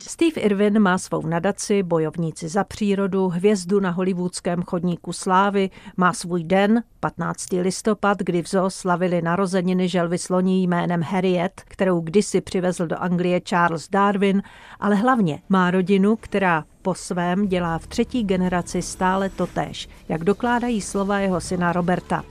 Steve 0.00 0.40
Irwin 0.40 0.78
má 0.78 0.98
svou 0.98 1.26
nadaci 1.26 1.82
Bojovníci 1.82 2.48
za 2.48 2.64
přírodu, 2.64 3.28
hvězdu 3.28 3.80
na 3.80 3.90
hollywoodském 3.90 4.62
chodníku 4.62 5.12
slávy, 5.12 5.70
má 5.96 6.12
svůj 6.12 6.44
den, 6.44 6.82
15. 7.00 7.52
listopad, 7.52 8.18
kdy 8.18 8.42
v 8.42 8.48
zoo 8.48 8.70
slavili 8.70 9.22
narozeniny 9.22 9.88
želvy 9.88 10.18
sloní 10.18 10.66
jménem 10.96 11.12
Harriet, 11.12 11.62
kterou 11.64 12.00
kdysi 12.00 12.40
přivezl 12.40 12.86
do 12.86 12.96
Anglie 13.02 13.40
Charles 13.40 13.88
Darwin, 13.88 14.42
ale 14.80 14.94
hlavně 14.94 15.42
má 15.48 15.70
rodinu, 15.70 16.16
která 16.16 16.64
po 16.86 16.94
svém 16.94 17.48
dělá 17.48 17.78
v 17.78 17.86
třetí 17.86 18.24
generaci 18.24 18.82
stále 18.82 19.28
totéž, 19.28 19.88
jak 20.08 20.24
dokládají 20.24 20.80
slova 20.80 21.18
jeho 21.18 21.40
syna 21.40 21.72
Roberta. 21.72 22.24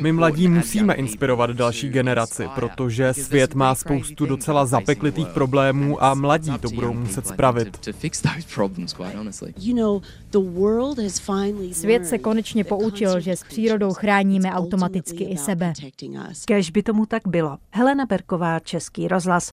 My 0.00 0.12
mladí 0.12 0.48
musíme 0.48 0.94
inspirovat 0.94 1.50
další 1.50 1.88
generaci, 1.88 2.48
protože 2.54 3.14
svět 3.14 3.54
má 3.54 3.74
spoustu 3.74 4.26
docela 4.26 4.66
zapeklitých 4.66 5.28
problémů 5.28 6.04
a 6.04 6.14
mladí 6.14 6.52
to 6.58 6.70
budou 6.70 6.92
muset 6.92 7.26
spravit. 7.26 7.88
Svět 11.72 12.06
se 12.06 12.18
konečně 12.18 12.64
poučil, 12.64 13.20
že 13.20 13.36
s 13.36 13.44
přírodou 13.44 13.92
chráníme 13.92 14.52
automaticky 14.52 15.24
i 15.24 15.36
sebe. 15.36 15.72
Kež 16.44 16.70
by 16.70 16.82
tomu 16.82 17.06
tak 17.06 17.22
bylo. 17.28 17.58
Helena 17.70 18.06
Berková, 18.06 18.60
Český 18.60 19.08
rozhlas. 19.08 19.50